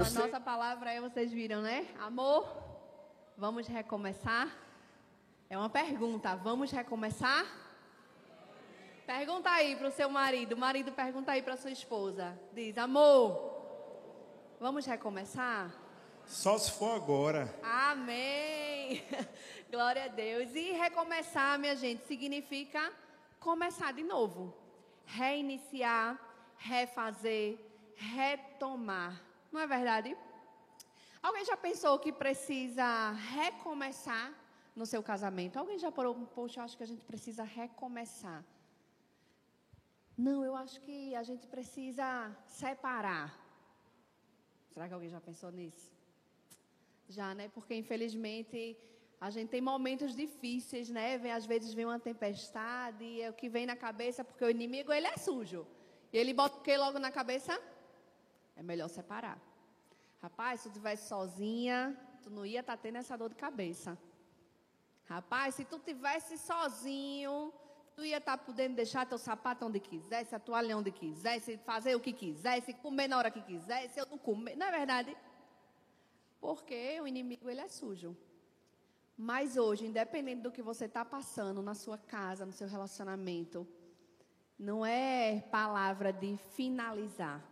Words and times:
A 0.00 0.10
nossa 0.10 0.40
palavra 0.40 0.90
aí 0.90 1.00
vocês 1.00 1.30
viram, 1.30 1.62
né? 1.62 1.86
Amor, 2.00 2.44
vamos 3.38 3.68
recomeçar? 3.68 4.48
É 5.48 5.56
uma 5.56 5.70
pergunta. 5.70 6.34
Vamos 6.34 6.72
recomeçar? 6.72 7.46
Pergunta 9.06 9.50
aí 9.50 9.76
para 9.76 9.86
o 9.86 9.92
seu 9.92 10.10
marido. 10.10 10.56
Marido, 10.56 10.90
pergunta 10.90 11.30
aí 11.30 11.40
para 11.40 11.56
sua 11.56 11.70
esposa. 11.70 12.36
Diz, 12.52 12.76
amor, 12.76 13.54
vamos 14.58 14.84
recomeçar? 14.84 15.72
Só 16.26 16.58
se 16.58 16.72
for 16.72 16.96
agora. 16.96 17.54
Amém. 17.62 19.04
Glória 19.70 20.06
a 20.06 20.08
Deus. 20.08 20.52
E 20.56 20.72
recomeçar, 20.72 21.56
minha 21.56 21.76
gente, 21.76 22.04
significa 22.06 22.92
começar 23.48 23.92
de 23.92 24.04
novo. 24.14 24.42
Reiniciar, 25.04 26.08
refazer, 26.56 27.58
retomar. 27.94 29.12
Não 29.52 29.60
é 29.60 29.66
verdade? 29.66 30.10
Alguém 31.22 31.44
já 31.50 31.56
pensou 31.66 31.98
que 32.04 32.12
precisa 32.24 32.88
recomeçar 33.36 34.26
no 34.74 34.86
seu 34.92 35.02
casamento? 35.10 35.58
Alguém 35.58 35.78
já 35.78 35.90
parou, 35.92 36.14
poxa, 36.38 36.58
eu 36.58 36.64
acho 36.64 36.76
que 36.78 36.82
a 36.82 36.90
gente 36.92 37.04
precisa 37.04 37.44
recomeçar. 37.60 38.40
Não, 40.16 40.38
eu 40.48 40.54
acho 40.62 40.80
que 40.86 41.14
a 41.14 41.22
gente 41.22 41.46
precisa 41.54 42.06
separar. 42.46 43.28
Será 44.72 44.88
que 44.88 44.94
alguém 44.94 45.10
já 45.16 45.20
pensou 45.20 45.50
nisso? 45.50 45.86
Já, 47.16 47.34
né? 47.34 47.48
Porque 47.56 47.74
infelizmente 47.74 48.58
a 49.24 49.30
gente 49.30 49.48
tem 49.48 49.62
momentos 49.62 50.14
difíceis, 50.14 50.90
né? 50.90 51.16
Vem, 51.16 51.32
às 51.32 51.46
vezes 51.46 51.72
vem 51.72 51.86
uma 51.86 51.98
tempestade 51.98 53.02
e 53.02 53.22
é 53.22 53.30
o 53.30 53.32
que 53.32 53.48
vem 53.48 53.64
na 53.64 53.74
cabeça, 53.74 54.22
porque 54.22 54.44
o 54.44 54.50
inimigo 54.50 54.92
ele 54.92 55.06
é 55.06 55.16
sujo. 55.16 55.66
E 56.12 56.18
ele 56.18 56.34
bota 56.34 56.58
o 56.58 56.60
que 56.60 56.76
logo 56.76 56.98
na 56.98 57.10
cabeça? 57.10 57.58
É 58.54 58.62
melhor 58.62 58.88
separar. 58.88 59.40
Rapaz, 60.20 60.60
se 60.60 60.68
tu 60.68 60.72
estivesse 60.72 61.08
sozinha, 61.08 61.98
tu 62.22 62.28
não 62.28 62.44
ia 62.44 62.60
estar 62.60 62.76
tá 62.76 62.82
tendo 62.82 62.96
essa 62.96 63.16
dor 63.16 63.30
de 63.30 63.36
cabeça. 63.36 63.96
Rapaz, 65.06 65.54
se 65.54 65.64
tu 65.64 65.78
tivesse 65.78 66.36
sozinho, 66.36 67.50
tu 67.96 68.04
ia 68.04 68.18
estar 68.18 68.36
tá 68.36 68.44
podendo 68.44 68.74
deixar 68.76 69.06
teu 69.06 69.16
sapato 69.16 69.64
onde 69.64 69.80
quisesse, 69.80 70.34
a 70.34 70.38
toalha 70.38 70.76
onde 70.76 70.90
quisesse, 70.90 71.56
fazer 71.64 71.94
o 71.94 72.00
que 72.00 72.12
quisesse, 72.12 72.74
comer 72.74 73.08
na 73.08 73.16
hora 73.16 73.30
que 73.30 73.40
quisesse, 73.40 73.98
eu 73.98 74.04
não 74.04 74.18
comer. 74.18 74.54
Não 74.54 74.66
é 74.66 74.70
verdade? 74.70 75.16
Porque 76.42 77.00
o 77.00 77.08
inimigo 77.08 77.48
ele 77.48 77.62
é 77.62 77.68
sujo. 77.68 78.14
Mas 79.16 79.56
hoje, 79.56 79.86
independente 79.86 80.42
do 80.42 80.50
que 80.50 80.62
você 80.62 80.86
está 80.86 81.04
passando 81.04 81.62
na 81.62 81.74
sua 81.74 81.96
casa, 81.96 82.44
no 82.44 82.52
seu 82.52 82.66
relacionamento, 82.66 83.66
não 84.58 84.84
é 84.84 85.40
palavra 85.50 86.12
de 86.12 86.36
finalizar. 86.56 87.42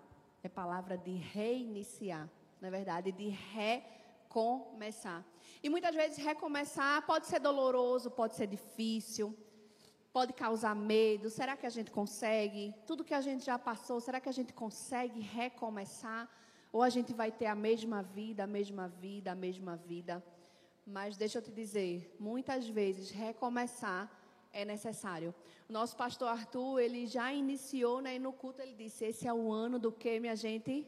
É 0.42 0.48
palavra 0.48 0.98
de 0.98 1.12
reiniciar, 1.12 2.28
na 2.60 2.66
é 2.66 2.70
verdade, 2.70 3.12
de 3.12 3.28
recomeçar. 3.28 5.24
E 5.62 5.68
muitas 5.68 5.94
vezes 5.94 6.16
recomeçar 6.18 7.06
pode 7.06 7.28
ser 7.28 7.38
doloroso, 7.38 8.10
pode 8.10 8.34
ser 8.34 8.48
difícil, 8.48 9.36
pode 10.12 10.32
causar 10.32 10.74
medo. 10.74 11.30
Será 11.30 11.56
que 11.56 11.64
a 11.64 11.70
gente 11.70 11.92
consegue? 11.92 12.74
Tudo 12.86 13.04
que 13.04 13.14
a 13.14 13.20
gente 13.20 13.44
já 13.44 13.56
passou, 13.56 14.00
será 14.00 14.20
que 14.20 14.28
a 14.28 14.32
gente 14.32 14.52
consegue 14.52 15.20
recomeçar? 15.20 16.28
Ou 16.72 16.82
a 16.82 16.88
gente 16.88 17.12
vai 17.12 17.30
ter 17.30 17.46
a 17.46 17.54
mesma 17.54 18.02
vida, 18.02 18.42
a 18.42 18.46
mesma 18.46 18.88
vida, 18.88 19.30
a 19.30 19.34
mesma 19.36 19.76
vida? 19.76 20.24
Mas 20.86 21.16
deixa 21.16 21.38
eu 21.38 21.42
te 21.42 21.50
dizer, 21.50 22.14
muitas 22.18 22.68
vezes 22.68 23.10
recomeçar 23.10 24.10
é 24.52 24.64
necessário. 24.64 25.34
O 25.68 25.72
nosso 25.72 25.96
pastor 25.96 26.28
Arthur, 26.28 26.80
ele 26.80 27.06
já 27.06 27.32
iniciou, 27.32 28.00
né, 28.00 28.16
e 28.16 28.18
no 28.18 28.32
culto 28.32 28.60
ele 28.60 28.74
disse: 28.74 29.04
esse 29.04 29.26
é 29.26 29.32
o 29.32 29.50
ano 29.50 29.78
do 29.78 29.90
que, 29.90 30.20
minha 30.20 30.36
gente? 30.36 30.86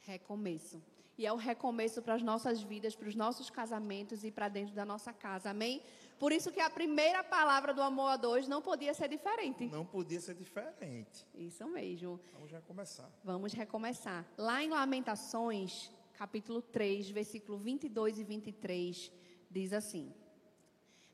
Recomeço. 0.00 0.82
E 1.18 1.26
é 1.26 1.32
o 1.32 1.36
recomeço 1.36 2.00
para 2.00 2.14
as 2.14 2.22
nossas 2.22 2.62
vidas, 2.62 2.96
para 2.96 3.06
os 3.08 3.14
nossos 3.14 3.50
casamentos 3.50 4.24
e 4.24 4.30
para 4.30 4.48
dentro 4.48 4.74
da 4.74 4.84
nossa 4.84 5.12
casa. 5.12 5.50
Amém? 5.50 5.82
Por 6.18 6.32
isso 6.32 6.50
que 6.50 6.60
a 6.60 6.70
primeira 6.70 7.22
palavra 7.22 7.74
do 7.74 7.82
amor 7.82 8.08
a 8.08 8.16
dois 8.16 8.48
não 8.48 8.62
podia 8.62 8.94
ser 8.94 9.08
diferente. 9.08 9.66
Não 9.66 9.84
podia 9.84 10.20
ser 10.20 10.34
diferente. 10.34 11.26
Isso 11.34 11.66
mesmo. 11.68 12.18
Vamos 12.32 12.50
recomeçar. 12.50 13.10
Vamos 13.22 13.52
recomeçar. 13.52 14.24
Lá 14.38 14.64
em 14.64 14.70
Lamentações, 14.70 15.92
capítulo 16.22 16.62
3, 16.62 17.10
versículo 17.10 17.58
22 17.58 18.20
e 18.20 18.22
23, 18.22 19.10
diz 19.50 19.72
assim: 19.72 20.14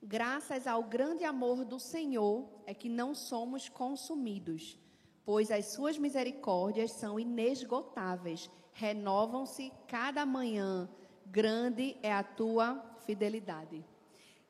Graças 0.02 0.66
ao 0.66 0.82
grande 0.82 1.24
amor 1.24 1.64
do 1.64 1.80
Senhor 1.80 2.46
é 2.66 2.74
que 2.74 2.90
não 2.90 3.14
somos 3.14 3.70
consumidos, 3.70 4.78
pois 5.24 5.50
as 5.50 5.64
suas 5.68 5.96
misericórdias 5.96 6.92
são 6.92 7.18
inesgotáveis, 7.18 8.50
renovam-se 8.74 9.72
cada 9.86 10.26
manhã. 10.26 10.86
Grande 11.24 11.96
é 12.02 12.12
a 12.12 12.22
tua 12.22 12.78
fidelidade. 13.06 13.82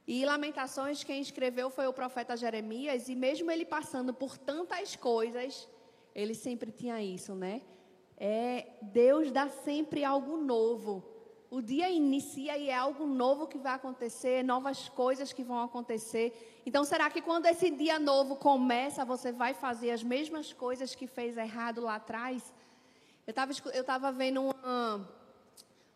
E 0.08 0.26
Lamentações, 0.26 1.04
quem 1.04 1.20
escreveu 1.20 1.70
foi 1.70 1.86
o 1.86 1.92
profeta 1.92 2.36
Jeremias, 2.36 3.08
e 3.08 3.14
mesmo 3.14 3.48
ele 3.48 3.64
passando 3.64 4.12
por 4.12 4.36
tantas 4.36 4.96
coisas, 4.96 5.68
ele 6.12 6.34
sempre 6.34 6.72
tinha 6.72 7.00
isso, 7.00 7.32
né? 7.36 7.62
É, 8.18 8.66
Deus 8.82 9.30
dá 9.30 9.48
sempre 9.48 10.04
algo 10.04 10.36
novo 10.36 11.18
o 11.50 11.62
dia 11.62 11.88
inicia 11.88 12.58
e 12.58 12.68
é 12.68 12.74
algo 12.74 13.06
novo 13.06 13.46
que 13.46 13.56
vai 13.56 13.72
acontecer, 13.72 14.44
novas 14.44 14.88
coisas 14.88 15.32
que 15.32 15.42
vão 15.42 15.62
acontecer. 15.62 16.60
Então, 16.66 16.84
será 16.84 17.08
que 17.10 17.22
quando 17.22 17.46
esse 17.46 17.70
dia 17.70 17.98
novo 17.98 18.36
começa, 18.36 19.04
você 19.04 19.32
vai 19.32 19.54
fazer 19.54 19.90
as 19.90 20.02
mesmas 20.02 20.52
coisas 20.52 20.94
que 20.94 21.06
fez 21.06 21.38
errado 21.38 21.80
lá 21.80 21.94
atrás? 21.94 22.52
Eu 23.26 23.30
estava 23.30 23.52
eu 23.72 23.84
tava 23.84 24.12
vendo 24.12 24.42
uma, 24.42 25.08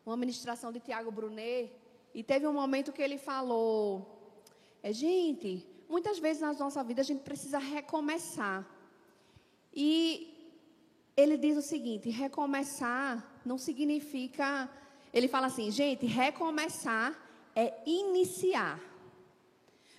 uma 0.06 0.16
ministração 0.16 0.72
de 0.72 0.80
Tiago 0.80 1.10
Brunet 1.10 1.70
e 2.14 2.22
teve 2.22 2.46
um 2.46 2.52
momento 2.54 2.92
que 2.92 3.02
ele 3.02 3.18
falou: 3.18 4.40
é, 4.82 4.90
gente, 4.90 5.66
muitas 5.86 6.18
vezes 6.18 6.40
na 6.40 6.54
nossa 6.54 6.82
vida 6.82 7.02
a 7.02 7.04
gente 7.04 7.22
precisa 7.22 7.58
recomeçar. 7.58 8.66
E 9.74 10.31
ele 11.16 11.36
diz 11.36 11.56
o 11.56 11.62
seguinte: 11.62 12.10
recomeçar 12.10 13.40
não 13.44 13.58
significa 13.58 14.70
ele 15.12 15.28
fala 15.28 15.46
assim, 15.48 15.70
gente, 15.70 16.06
recomeçar 16.06 17.14
é 17.54 17.74
iniciar. 17.84 18.80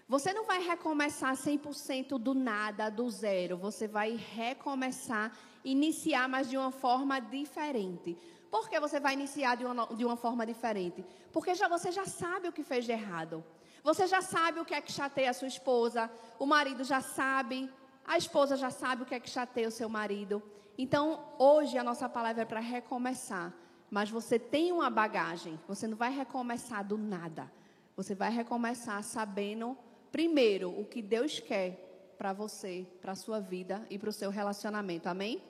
Você 0.08 0.34
não 0.34 0.46
vai 0.46 0.60
recomeçar 0.62 1.36
100% 1.36 2.18
do 2.18 2.34
nada, 2.34 2.90
do 2.90 3.10
zero. 3.10 3.56
Você 3.58 3.88
vai 3.88 4.16
recomeçar, 4.16 5.32
iniciar, 5.64 6.28
mas 6.28 6.50
de 6.50 6.58
uma 6.58 6.72
forma 6.72 7.20
diferente. 7.20 8.18
Por 8.50 8.68
que 8.70 8.80
você 8.80 9.00
vai 9.00 9.14
iniciar 9.14 9.56
de 9.56 9.66
uma, 9.66 9.86
de 9.88 10.04
uma 10.04 10.16
forma 10.16 10.46
diferente? 10.46 11.06
Porque 11.32 11.54
já, 11.54 11.68
você 11.68 11.92
já 11.92 12.06
sabe 12.06 12.48
o 12.48 12.52
que 12.52 12.64
fez 12.64 12.86
de 12.86 12.92
errado. 12.92 13.44
Você 13.84 14.08
já 14.08 14.22
sabe 14.22 14.60
o 14.60 14.66
que 14.66 14.74
é 14.74 14.82
que 14.82 14.92
chateia 14.92 15.30
a 15.30 15.34
sua 15.34 15.48
esposa. 15.48 16.10
O 16.40 16.46
marido 16.46 16.84
já 16.84 17.02
sabe. 17.02 17.70
A 18.06 18.18
esposa 18.18 18.58
já 18.58 18.72
sabe 18.72 19.04
o 19.04 19.06
que 19.06 19.16
é 19.16 19.20
que 19.20 19.30
chateia 19.30 19.68
o 19.68 19.72
seu 19.72 19.90
marido. 19.90 20.42
Então, 20.78 21.24
hoje 21.38 21.78
a 21.78 21.84
nossa 21.84 22.10
palavra 22.10 22.44
é 22.44 22.46
para 22.46 22.60
recomeçar 22.60 23.54
mas 23.94 24.10
você 24.10 24.40
tem 24.40 24.72
uma 24.72 24.90
bagagem. 24.90 25.60
Você 25.68 25.86
não 25.86 25.96
vai 25.96 26.12
recomeçar 26.12 26.84
do 26.84 26.98
nada. 26.98 27.52
Você 27.96 28.16
vai 28.16 28.32
recomeçar 28.32 29.04
sabendo, 29.04 29.78
primeiro, 30.12 30.72
o 30.72 30.84
que 30.84 31.00
Deus 31.00 31.40
quer 31.40 32.16
para 32.18 32.34
você, 32.34 32.88
para 33.00 33.12
a 33.12 33.16
sua 33.16 33.40
vida 33.40 33.86
e 33.92 34.00
para 34.00 34.10
o 34.10 34.12
seu 34.12 34.32
relacionamento. 34.32 35.08
Amém? 35.08 35.44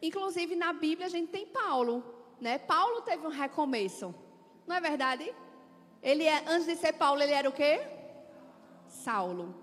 Inclusive, 0.00 0.56
na 0.56 0.72
Bíblia, 0.72 1.06
a 1.06 1.10
gente 1.10 1.30
tem 1.30 1.44
Paulo. 1.48 2.02
Né? 2.40 2.56
Paulo 2.56 3.02
teve 3.02 3.26
um 3.26 3.30
recomeço. 3.30 4.14
Não 4.66 4.74
é 4.74 4.80
verdade? 4.80 5.30
Ele 6.02 6.24
é, 6.24 6.44
antes 6.48 6.64
de 6.64 6.76
ser 6.76 6.94
Paulo, 6.94 7.20
ele 7.20 7.32
era 7.32 7.46
o 7.46 7.52
quê? 7.52 7.86
Saulo. 8.88 9.54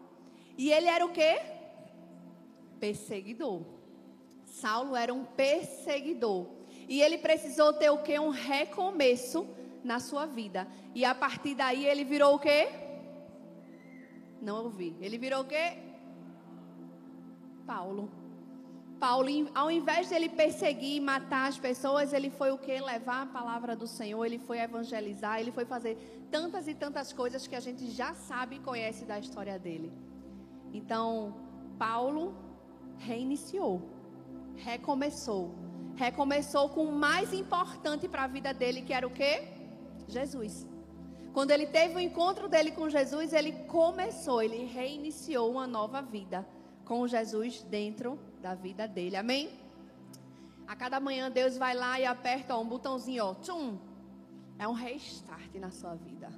E 0.55 0.71
ele 0.71 0.87
era 0.87 1.03
o 1.03 1.11
quê? 1.11 1.41
Perseguidor. 2.79 3.72
Saulo 4.53 4.95
era 4.95 5.11
um 5.11 5.25
perseguidor. 5.25 6.45
E 6.87 7.01
ele 7.01 7.17
precisou 7.17 7.73
ter 7.73 7.89
o 7.89 8.03
que? 8.03 8.19
Um 8.19 8.29
recomeço 8.29 9.47
na 9.83 9.99
sua 9.99 10.27
vida. 10.27 10.67
E 10.93 11.03
a 11.03 11.15
partir 11.15 11.55
daí 11.55 11.85
ele 11.85 12.03
virou 12.03 12.35
o 12.35 12.39
quê? 12.39 12.69
Não 14.39 14.63
ouvi. 14.65 14.95
Ele 15.01 15.17
virou 15.17 15.41
o 15.41 15.45
quê? 15.45 15.77
Paulo. 17.65 18.11
Paulo, 18.99 19.27
ao 19.55 19.71
invés 19.71 20.07
de 20.07 20.13
ele 20.13 20.29
perseguir 20.29 20.97
e 20.97 20.99
matar 20.99 21.47
as 21.47 21.57
pessoas, 21.57 22.13
ele 22.13 22.29
foi 22.29 22.51
o 22.51 22.57
que? 22.57 22.79
Levar 22.79 23.23
a 23.23 23.25
palavra 23.25 23.75
do 23.75 23.87
Senhor, 23.87 24.23
ele 24.23 24.37
foi 24.37 24.59
evangelizar, 24.59 25.39
ele 25.39 25.51
foi 25.51 25.65
fazer 25.65 25.97
tantas 26.29 26.67
e 26.67 26.75
tantas 26.75 27.11
coisas 27.11 27.47
que 27.47 27.55
a 27.55 27.59
gente 27.59 27.89
já 27.89 28.13
sabe 28.13 28.57
e 28.57 28.59
conhece 28.59 29.03
da 29.03 29.17
história 29.17 29.57
dele. 29.57 29.91
Então, 30.71 31.35
Paulo 31.77 32.35
reiniciou, 32.97 33.92
recomeçou 34.55 35.63
recomeçou 35.95 36.69
com 36.69 36.85
o 36.85 36.91
mais 36.91 37.33
importante 37.33 38.07
para 38.07 38.23
a 38.23 38.27
vida 38.27 38.53
dele, 38.53 38.81
que 38.81 38.93
era 38.93 39.05
o 39.05 39.11
quê? 39.11 39.47
Jesus. 40.07 40.67
Quando 41.33 41.51
ele 41.51 41.67
teve 41.67 41.95
o 41.95 41.99
encontro 41.99 42.47
dele 42.47 42.71
com 42.71 42.89
Jesus, 42.89 43.33
ele 43.33 43.51
começou, 43.67 44.41
ele 44.41 44.65
reiniciou 44.65 45.51
uma 45.51 45.65
nova 45.65 46.01
vida 46.01 46.47
com 46.85 47.07
Jesus 47.07 47.63
dentro 47.63 48.19
da 48.41 48.53
vida 48.53 48.87
dele. 48.87 49.15
Amém? 49.15 49.49
A 50.67 50.75
cada 50.75 50.99
manhã 50.99 51.29
Deus 51.29 51.57
vai 51.57 51.75
lá 51.75 51.99
e 51.99 52.05
aperta 52.05 52.55
ó, 52.55 52.61
um 52.61 52.67
botãozinho, 52.67 53.25
ó, 53.25 53.33
tchum. 53.35 53.77
É 54.59 54.67
um 54.67 54.73
restart 54.73 55.53
na 55.55 55.71
sua 55.71 55.95
vida. 55.95 56.31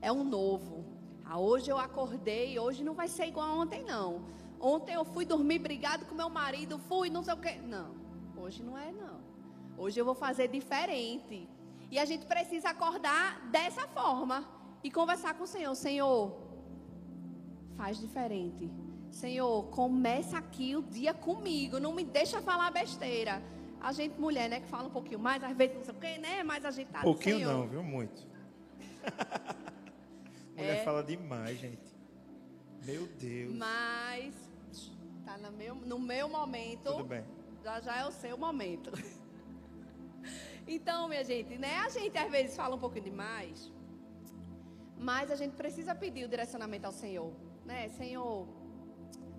É 0.00 0.12
um 0.12 0.22
novo. 0.22 0.84
Ah, 1.24 1.38
hoje 1.38 1.70
eu 1.70 1.78
acordei, 1.78 2.58
hoje 2.58 2.84
não 2.84 2.94
vai 2.94 3.08
ser 3.08 3.26
igual 3.26 3.48
a 3.48 3.54
ontem 3.54 3.82
não. 3.84 4.26
Ontem 4.60 4.94
eu 4.94 5.04
fui 5.04 5.24
dormir 5.24 5.58
brigado 5.58 6.04
com 6.06 6.14
meu 6.14 6.28
marido, 6.30 6.78
fui, 6.78 7.10
não 7.10 7.22
sei 7.22 7.34
o 7.34 7.36
quê. 7.36 7.60
Não, 7.62 7.94
hoje 8.36 8.62
não 8.62 8.76
é 8.76 8.90
não. 8.92 9.20
Hoje 9.76 10.00
eu 10.00 10.04
vou 10.04 10.14
fazer 10.14 10.48
diferente. 10.48 11.48
E 11.90 11.98
a 11.98 12.04
gente 12.04 12.26
precisa 12.26 12.70
acordar 12.70 13.48
dessa 13.50 13.86
forma 13.88 14.48
e 14.82 14.90
conversar 14.90 15.34
com 15.34 15.44
o 15.44 15.46
Senhor. 15.46 15.74
Senhor, 15.74 16.36
faz 17.76 17.98
diferente. 17.98 18.70
Senhor, 19.10 19.64
começa 19.68 20.36
aqui 20.38 20.74
o 20.74 20.82
dia 20.82 21.14
comigo. 21.14 21.78
Não 21.78 21.94
me 21.94 22.04
deixa 22.04 22.40
falar 22.42 22.70
besteira. 22.70 23.42
A 23.80 23.92
gente, 23.92 24.18
mulher, 24.18 24.48
né, 24.48 24.60
que 24.60 24.66
fala 24.66 24.88
um 24.88 24.90
pouquinho 24.90 25.18
mais, 25.20 25.44
às 25.44 25.56
vezes 25.56 25.76
não 25.76 25.84
sei 25.84 25.94
o 25.94 25.98
quê, 25.98 26.18
né? 26.18 26.42
Mas 26.42 26.64
a 26.64 26.70
gente 26.70 26.88
tá 26.88 27.02
Pouquinho 27.02 27.36
Senhor. 27.38 27.52
não, 27.52 27.68
viu? 27.68 27.82
Muito. 27.82 28.26
Mulher 30.56 30.78
É. 30.78 30.84
fala 30.84 31.02
demais, 31.02 31.58
gente. 31.58 31.94
Meu 32.84 33.06
Deus. 33.06 33.54
Mas 33.54 34.34
tá 35.26 35.36
no 35.36 35.50
meu, 35.50 35.74
no 35.74 35.98
meu 35.98 36.28
momento. 36.28 36.92
Tudo 36.92 37.04
bem. 37.04 37.24
Já 37.64 37.80
já 37.80 37.96
é 38.02 38.06
o 38.06 38.12
seu 38.12 38.38
momento. 38.38 38.90
Então, 40.68 41.08
minha 41.08 41.22
gente, 41.22 41.56
né? 41.56 41.78
A 41.78 41.88
gente 41.88 42.18
às 42.18 42.28
vezes 42.28 42.56
fala 42.56 42.74
um 42.74 42.78
pouquinho 42.84 43.04
demais, 43.04 43.72
mas 44.98 45.30
a 45.30 45.36
gente 45.36 45.54
precisa 45.54 45.94
pedir 45.94 46.24
o 46.24 46.28
direcionamento 46.28 46.86
ao 46.88 46.92
Senhor, 46.92 47.32
né? 47.64 47.88
Senhor, 47.90 48.48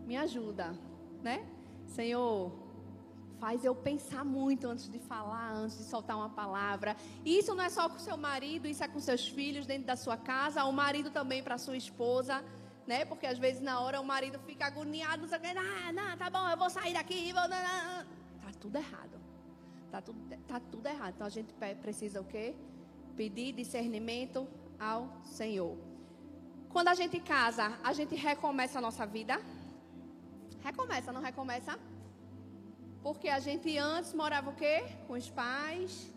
me 0.05 0.15
ajuda, 0.15 0.73
né? 1.21 1.45
Senhor, 1.85 2.53
faz 3.39 3.65
eu 3.65 3.75
pensar 3.75 4.23
muito 4.23 4.69
antes 4.69 4.87
de 4.89 4.99
falar, 4.99 5.51
antes 5.51 5.77
de 5.77 5.83
soltar 5.83 6.15
uma 6.15 6.29
palavra. 6.29 6.95
Isso 7.25 7.53
não 7.53 7.65
é 7.65 7.69
só 7.69 7.89
com 7.89 7.99
seu 7.99 8.15
marido, 8.15 8.65
isso 8.65 8.81
é 8.81 8.87
com 8.87 8.99
seus 9.01 9.27
filhos 9.27 9.65
dentro 9.65 9.85
da 9.85 9.97
sua 9.97 10.15
casa, 10.15 10.63
o 10.63 10.71
marido 10.71 11.11
também 11.11 11.43
para 11.43 11.57
sua 11.57 11.75
esposa, 11.75 12.41
né? 12.87 13.05
Porque 13.05 13.27
às 13.27 13.37
vezes 13.37 13.61
na 13.61 13.79
hora 13.81 13.99
o 13.99 14.05
marido 14.05 14.39
fica 14.39 14.65
agoniado, 14.65 15.21
não 15.21 15.29
sei 15.29 15.37
o 15.37 15.41
quê, 15.41 15.53
ah, 15.55 15.91
não, 15.91 16.17
tá 16.17 16.29
bom, 16.29 16.49
eu 16.49 16.57
vou 16.57 16.69
sair 16.69 16.93
daqui, 16.93 17.33
vou... 17.33 17.47
não, 17.47 17.49
não, 17.49 17.97
não." 17.97 18.17
tá 18.41 18.51
tudo 18.59 18.77
errado. 18.77 19.19
Tá 19.91 20.01
tudo, 20.01 20.37
tá 20.47 20.59
tudo 20.59 20.87
errado. 20.87 21.13
Então 21.15 21.27
a 21.27 21.29
gente 21.29 21.53
precisa 21.81 22.21
o 22.21 22.23
quê? 22.23 22.55
Pedir 23.15 23.53
discernimento 23.53 24.47
ao 24.79 25.09
Senhor. 25.23 25.77
Quando 26.69 26.89
a 26.89 26.93
gente 26.93 27.19
casa, 27.19 27.77
a 27.83 27.93
gente 27.93 28.15
recomeça 28.15 28.79
a 28.79 28.81
nossa 28.81 29.05
vida? 29.05 29.39
Recomeça, 30.61 31.11
não 31.11 31.21
recomeça? 31.21 31.77
Porque 33.01 33.29
a 33.29 33.39
gente 33.39 33.77
antes 33.77 34.13
morava 34.13 34.49
o 34.49 34.55
quê? 34.55 34.83
Com 35.07 35.13
os 35.13 35.29
pais, 35.29 36.13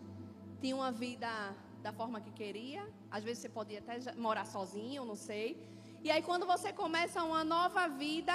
tinha 0.61 0.75
uma 0.75 0.91
vida 0.91 1.27
da 1.81 1.91
forma 1.91 2.21
que 2.21 2.31
queria. 2.31 2.87
Às 3.09 3.23
vezes 3.23 3.39
você 3.39 3.49
podia 3.49 3.79
até 3.79 4.13
morar 4.15 4.45
sozinho, 4.45 5.05
não 5.05 5.15
sei. 5.15 5.70
E 6.03 6.09
aí 6.09 6.21
quando 6.23 6.47
você 6.47 6.73
começa 6.73 7.23
uma 7.23 7.43
nova 7.43 7.87
vida 7.87 8.33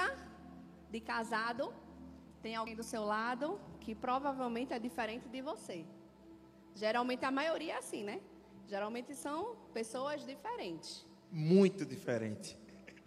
de 0.89 1.01
casado, 1.01 1.73
tem 2.41 2.55
alguém 2.55 2.75
do 2.77 2.83
seu 2.83 3.03
lado 3.03 3.59
que 3.81 3.93
provavelmente 3.93 4.71
é 4.71 4.79
diferente 4.79 5.27
de 5.27 5.41
você. 5.41 5.85
Geralmente 6.73 7.25
a 7.25 7.31
maioria 7.31 7.73
é 7.73 7.77
assim, 7.77 8.05
né? 8.05 8.21
Geralmente 8.67 9.13
são 9.15 9.57
pessoas 9.73 10.25
diferentes. 10.25 11.05
Muito 11.29 11.85
diferente. 11.85 12.57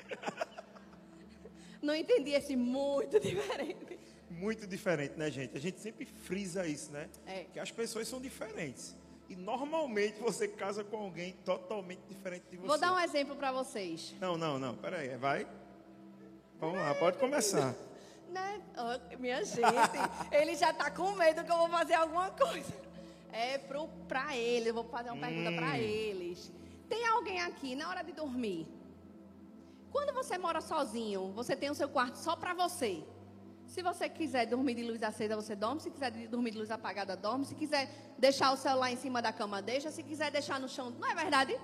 Não 1.81 1.95
entendi 1.95 2.33
esse 2.33 2.55
muito 2.55 3.19
diferente. 3.19 3.99
Muito 4.29 4.67
diferente, 4.67 5.15
né, 5.17 5.31
gente? 5.31 5.57
A 5.57 5.61
gente 5.61 5.81
sempre 5.81 6.05
frisa 6.05 6.67
isso, 6.67 6.93
né? 6.93 7.09
É. 7.27 7.45
Que 7.45 7.59
as 7.59 7.71
pessoas 7.71 8.07
são 8.07 8.21
diferentes. 8.21 8.95
E 9.31 9.37
normalmente 9.37 10.19
você 10.21 10.49
casa 10.49 10.83
com 10.83 10.97
alguém 10.97 11.35
totalmente 11.45 12.01
diferente 12.09 12.47
de 12.51 12.57
você. 12.57 12.67
Vou 12.67 12.77
dar 12.77 12.93
um 12.93 12.99
exemplo 12.99 13.37
para 13.37 13.53
vocês. 13.53 14.13
Não, 14.21 14.37
não, 14.37 14.59
não. 14.59 14.75
Peraí, 14.75 15.17
vai. 15.17 15.47
Vamos 16.59 16.81
lá, 16.81 16.93
pode 16.97 17.17
começar. 17.17 17.75
Né? 18.31 18.63
Ó, 18.77 19.17
minha 19.19 19.45
gente, 19.45 19.61
ele 20.31 20.55
já 20.55 20.73
tá 20.73 20.89
com 20.89 21.11
medo 21.17 21.43
que 21.43 21.51
eu 21.51 21.57
vou 21.57 21.69
fazer 21.69 21.95
alguma 21.95 22.31
coisa. 22.31 22.73
É 23.33 23.59
pro, 23.59 23.89
pra 24.07 24.37
ele, 24.37 24.71
eu 24.71 24.75
vou 24.75 24.85
fazer 24.85 25.11
uma 25.11 25.27
pergunta 25.27 25.51
pra 25.57 25.77
eles. 25.81 26.53
Tem 26.89 27.05
alguém 27.09 27.41
aqui 27.41 27.75
na 27.75 27.89
hora 27.89 28.05
de 28.05 28.13
dormir? 28.13 28.69
Quando 29.91 30.15
você 30.15 30.39
mora 30.39 30.61
sozinho, 30.61 31.33
você 31.33 31.57
tem 31.57 31.71
o 31.71 31.75
seu 31.75 31.89
quarto 31.89 32.19
só 32.19 32.37
pra 32.37 32.55
você. 32.55 33.03
Se 33.75 33.83
você 33.83 34.09
quiser 34.09 34.47
dormir 34.47 34.75
de 34.75 34.83
luz 34.83 35.01
acesa, 35.01 35.37
você 35.37 35.55
dorme. 35.55 35.81
Se 35.81 35.91
quiser 35.95 36.11
dormir 36.35 36.51
de 36.51 36.59
luz 36.59 36.73
apagada, 36.73 37.17
dorme. 37.17 37.45
Se 37.45 37.55
quiser 37.55 37.89
deixar 38.19 38.51
o 38.53 38.57
celular 38.57 38.91
em 38.91 38.97
cima 38.97 39.23
da 39.23 39.33
cama, 39.33 39.63
deixa. 39.63 39.93
Se 39.93 40.03
quiser 40.03 40.29
deixar 40.33 40.59
no 40.59 40.69
chão, 40.69 40.91
não 40.99 41.09
é 41.09 41.15
verdade? 41.15 41.57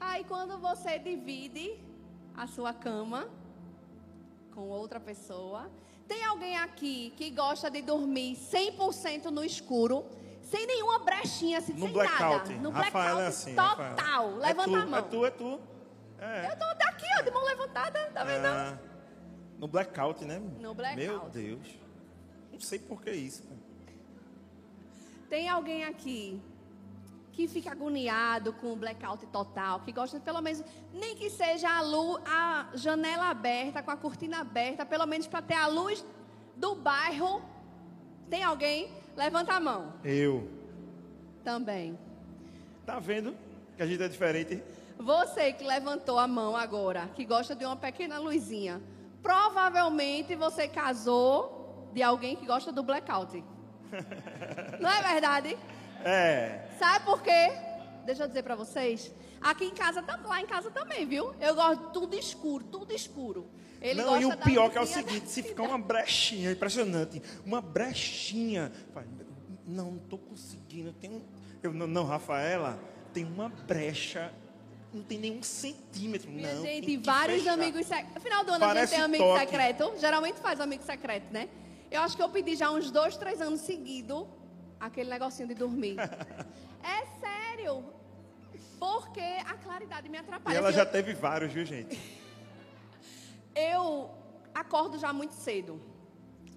Aí 0.00 0.22
quando 0.22 0.58
você 0.58 1.00
divide 1.00 1.80
a 2.36 2.46
sua 2.46 2.72
cama 2.72 3.28
com 4.54 4.68
outra 4.68 5.00
pessoa, 5.00 5.68
tem 6.06 6.24
alguém 6.24 6.56
aqui 6.56 7.12
que 7.16 7.28
gosta 7.30 7.68
de 7.68 7.82
dormir 7.82 8.36
100% 8.36 9.24
no 9.30 9.44
escuro, 9.44 10.04
sem 10.42 10.64
nenhuma 10.64 11.00
brechinha, 11.00 11.58
assim, 11.58 11.72
No 11.72 11.86
sem 11.86 11.92
blackout. 11.92 12.50
nada. 12.50 12.62
No 12.62 12.70
Rafaela 12.70 12.92
blackout 12.92 13.22
é 13.22 13.26
assim. 13.26 13.54
total. 13.56 13.76
Rafaela. 13.76 14.46
Levanta 14.46 14.70
é 14.70 14.72
tu, 14.72 14.76
a 14.76 14.86
mão. 14.86 14.98
É 14.98 15.02
tu, 15.02 15.26
é 15.26 15.30
tu. 15.30 15.60
É. 16.20 16.52
Eu 16.52 16.56
tô 16.56 16.74
daqui, 16.74 17.06
ó, 17.18 17.22
de 17.22 17.30
mão 17.32 17.44
levantada, 17.44 17.98
tá 18.14 18.22
vendo? 18.22 18.46
Ah, 18.46 18.78
no 19.62 19.68
blackout, 19.68 20.24
né? 20.24 20.42
No 20.58 20.74
blackout. 20.74 21.06
Meu 21.06 21.20
Deus. 21.30 21.78
Não 22.50 22.58
sei 22.58 22.80
por 22.80 23.00
que 23.00 23.12
isso. 23.12 23.44
cara. 23.44 23.56
Tem 25.30 25.48
alguém 25.48 25.84
aqui 25.84 26.42
que 27.32 27.46
fica 27.46 27.70
agoniado 27.70 28.52
com 28.54 28.72
o 28.72 28.76
blackout 28.76 29.24
total, 29.26 29.78
que 29.80 29.92
gosta 29.92 30.18
pelo 30.18 30.42
menos, 30.42 30.64
nem 30.92 31.14
que 31.14 31.30
seja 31.30 31.70
a 31.70 31.80
luz, 31.80 32.20
a 32.26 32.70
janela 32.74 33.30
aberta, 33.30 33.84
com 33.84 33.92
a 33.92 33.96
cortina 33.96 34.40
aberta, 34.40 34.84
pelo 34.84 35.06
menos 35.06 35.28
para 35.28 35.40
ter 35.40 35.54
a 35.54 35.68
luz 35.68 36.04
do 36.56 36.74
bairro. 36.74 37.40
Tem 38.28 38.42
alguém? 38.42 38.90
Levanta 39.16 39.54
a 39.54 39.60
mão. 39.60 39.92
Eu. 40.02 40.50
Também. 41.44 41.96
Tá 42.84 42.98
vendo 42.98 43.36
que 43.76 43.82
a 43.82 43.86
gente 43.86 44.02
é 44.02 44.08
diferente? 44.08 44.60
Você 44.98 45.52
que 45.52 45.62
levantou 45.62 46.18
a 46.18 46.26
mão 46.26 46.56
agora, 46.56 47.08
que 47.14 47.24
gosta 47.24 47.54
de 47.54 47.64
uma 47.64 47.76
pequena 47.76 48.18
luzinha, 48.18 48.82
provavelmente 49.22 50.34
você 50.34 50.66
casou 50.66 51.90
de 51.92 52.02
alguém 52.02 52.36
que 52.36 52.46
gosta 52.46 52.72
do 52.72 52.82
blackout. 52.82 53.42
Não 54.80 54.90
é 54.90 55.02
verdade? 55.02 55.56
É. 56.04 56.68
Sabe 56.78 57.04
por 57.04 57.22
quê? 57.22 57.52
Deixa 58.04 58.24
eu 58.24 58.28
dizer 58.28 58.42
pra 58.42 58.56
vocês. 58.56 59.12
Aqui 59.40 59.64
em 59.64 59.74
casa, 59.74 60.04
lá 60.24 60.40
em 60.40 60.46
casa 60.46 60.70
também, 60.70 61.06
viu? 61.06 61.34
Eu 61.40 61.54
gosto 61.54 61.86
de 61.86 61.92
tudo 61.92 62.16
escuro, 62.16 62.64
tudo 62.64 62.92
escuro. 62.92 63.48
Ele 63.80 64.00
não, 64.00 64.20
e 64.20 64.24
o 64.24 64.36
pior 64.36 64.70
que 64.70 64.78
é 64.78 64.80
o 64.80 64.86
seguinte, 64.86 65.28
se 65.28 65.42
ficar 65.42 65.64
uma 65.64 65.78
brechinha, 65.78 66.52
impressionante, 66.52 67.20
uma 67.44 67.60
brechinha, 67.60 68.70
não, 69.66 69.90
não 69.90 69.98
tô 69.98 70.16
conseguindo, 70.16 70.92
tem 70.92 71.10
um, 71.10 71.22
eu, 71.60 71.72
não, 71.72 71.88
não, 71.88 72.04
Rafaela, 72.04 72.78
tem 73.12 73.24
uma 73.24 73.48
brecha, 73.48 74.32
não 74.92 75.02
tem 75.02 75.18
nenhum 75.18 75.42
centímetro, 75.42 76.30
Minha 76.30 76.54
não, 76.54 76.62
gente, 76.62 76.96
vários 76.98 77.38
fechar. 77.40 77.54
amigos 77.54 77.86
secretos. 77.86 78.14
No 78.14 78.20
final 78.20 78.44
do 78.44 78.52
ano 78.52 78.64
a 78.64 78.68
gente 78.68 78.74
Parece 78.76 78.94
tem 78.94 79.02
amigo 79.04 79.24
toque. 79.24 79.40
secreto. 79.40 79.92
Geralmente 79.98 80.40
faz 80.40 80.60
amigo 80.60 80.82
secreto, 80.84 81.32
né? 81.32 81.48
Eu 81.90 82.00
acho 82.02 82.16
que 82.16 82.22
eu 82.22 82.28
pedi 82.28 82.56
já 82.56 82.70
uns 82.70 82.90
dois, 82.90 83.16
três 83.16 83.40
anos 83.40 83.60
seguidos 83.60 84.26
aquele 84.80 85.08
negocinho 85.10 85.48
de 85.48 85.54
dormir. 85.54 85.96
é 86.82 87.06
sério. 87.20 87.84
Porque 88.78 89.20
a 89.20 89.54
claridade 89.54 90.08
me 90.08 90.16
E 90.16 90.20
atrapalha. 90.20 90.56
ela 90.56 90.68
Assim, 90.68 90.76
já 90.78 90.82
eu- 90.84 90.90
teve 90.90 91.14
vários, 91.14 91.52
viu, 91.52 91.64
gente? 91.64 91.98
eu 93.54 94.10
acordo 94.54 94.98
já 94.98 95.12
muito 95.12 95.32
cedo. 95.34 95.80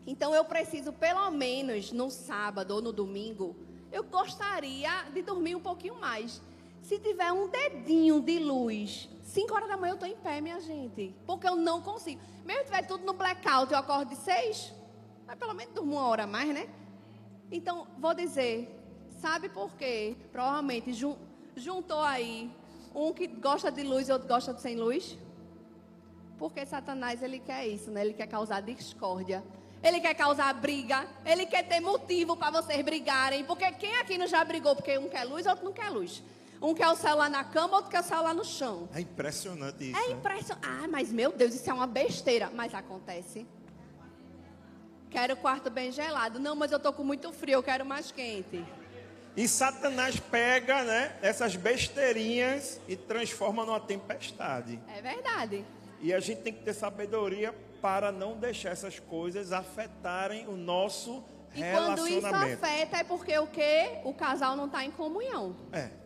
Então 0.08 0.34
eu 0.36 0.44
preciso, 0.46 0.92
pelo 0.94 1.30
menos 1.32 1.92
no 1.92 2.10
sábado 2.10 2.72
ou 2.76 2.82
no 2.82 2.92
domingo, 2.92 3.56
eu 3.92 4.04
gostaria 4.04 5.04
de 5.14 5.22
dormir 5.22 5.56
um 5.56 5.60
pouquinho 5.62 5.96
mais. 6.00 6.42
Se 6.88 7.00
tiver 7.00 7.32
um 7.32 7.48
dedinho 7.50 8.22
de 8.22 8.38
luz, 8.38 9.10
5 9.24 9.54
horas 9.56 9.68
da 9.68 9.76
manhã 9.76 9.92
eu 9.94 9.96
estou 9.96 10.08
em 10.08 10.16
pé, 10.16 10.40
minha 10.40 10.60
gente. 10.62 11.16
Porque 11.26 11.48
eu 11.48 11.56
não 11.56 11.82
consigo. 11.82 12.22
Mesmo 12.46 12.62
que 12.64 12.66
tiver 12.70 12.86
tudo 12.86 13.04
no 13.04 13.14
blackout, 13.14 13.72
eu 13.74 13.80
acordo 13.80 14.10
de 14.10 14.16
6, 14.18 14.72
mas 15.26 15.36
pelo 15.36 15.56
menos 15.56 15.74
durmo 15.74 15.94
uma 15.94 16.06
hora 16.08 16.26
a 16.26 16.28
mais, 16.28 16.54
né? 16.54 16.70
Então, 17.52 17.88
vou 17.98 18.14
dizer, 18.14 18.70
sabe 19.20 19.50
por 19.50 19.72
quê? 19.76 20.16
Provavelmente 20.32 20.94
jun- 20.94 21.18
juntou 21.56 22.02
aí 22.02 22.52
um 22.94 23.12
que 23.14 23.26
gosta 23.26 23.72
de 23.72 23.82
luz 23.82 24.08
e 24.08 24.12
outro 24.12 24.28
gosta 24.28 24.54
de 24.54 24.62
sem 24.62 24.76
luz. 24.76 25.18
Porque 26.38 26.64
Satanás, 26.68 27.24
ele 27.24 27.40
quer 27.40 27.66
isso, 27.68 27.90
né? 27.90 28.02
Ele 28.02 28.14
quer 28.14 28.28
causar 28.28 28.62
discórdia. 28.62 29.44
Ele 29.82 30.00
quer 30.00 30.14
causar 30.14 30.54
briga. 30.54 31.08
Ele 31.26 31.48
quer 31.48 31.64
ter 31.68 31.80
motivo 31.80 32.38
para 32.38 32.62
vocês 32.62 32.84
brigarem. 32.86 33.44
Porque 33.44 33.72
quem 33.74 33.96
aqui 33.98 34.20
não 34.20 34.28
já 34.28 34.44
brigou 34.46 34.76
porque 34.76 34.98
um 35.00 35.10
quer 35.10 35.24
luz, 35.24 35.48
outro 35.48 35.66
não 35.66 35.74
quer 35.74 35.90
luz. 35.90 36.22
Um 36.66 36.74
quer 36.74 36.88
o 36.88 36.96
celular 36.96 37.30
na 37.30 37.44
cama, 37.44 37.76
outro 37.76 37.92
quer 37.92 38.00
o 38.00 38.04
celular 38.04 38.34
no 38.34 38.44
chão. 38.44 38.90
É 38.92 39.00
impressionante 39.00 39.92
isso. 39.92 40.00
É 40.00 40.08
né? 40.08 40.14
impressionante. 40.14 40.68
Ah, 40.68 40.88
mas 40.90 41.12
meu 41.12 41.32
Deus, 41.32 41.54
isso 41.54 41.70
é 41.70 41.74
uma 41.74 41.86
besteira. 41.86 42.50
Mas 42.56 42.74
acontece. 42.74 43.46
Quero 45.12 45.36
o 45.36 45.38
quarto 45.38 45.70
bem 45.70 45.92
gelado. 45.92 46.40
Não, 46.40 46.56
mas 46.56 46.72
eu 46.72 46.80
tô 46.80 46.92
com 46.92 47.04
muito 47.04 47.32
frio, 47.32 47.54
eu 47.54 47.64
quero 47.64 47.86
mais 47.86 48.12
quente. 48.12 48.66
E 49.38 49.48
Satanás 49.48 50.20
pega, 50.20 50.84
né, 50.84 51.16
essas 51.22 51.56
besteirinhas 51.56 52.82
e 52.88 52.96
transforma 52.96 53.64
numa 53.64 53.80
tempestade. 53.80 54.80
É 54.88 55.04
verdade. 55.04 55.64
E 56.02 56.12
a 56.12 56.20
gente 56.20 56.42
tem 56.42 56.52
que 56.52 56.64
ter 56.64 56.74
sabedoria 56.74 57.54
para 57.80 58.12
não 58.12 58.38
deixar 58.38 58.72
essas 58.72 59.00
coisas 59.00 59.52
afetarem 59.52 60.48
o 60.48 60.58
nosso 60.58 61.24
E 61.54 61.62
quando 61.62 62.08
isso 62.08 62.20
relacionamento. 62.22 62.66
afeta 62.66 62.98
é 62.98 63.04
porque 63.04 63.38
o 63.38 63.46
quê? 63.46 64.00
O 64.04 64.16
casal 64.16 64.56
não 64.56 64.66
está 64.66 64.84
em 64.84 64.90
comunhão. 64.90 65.56
É. 65.72 66.05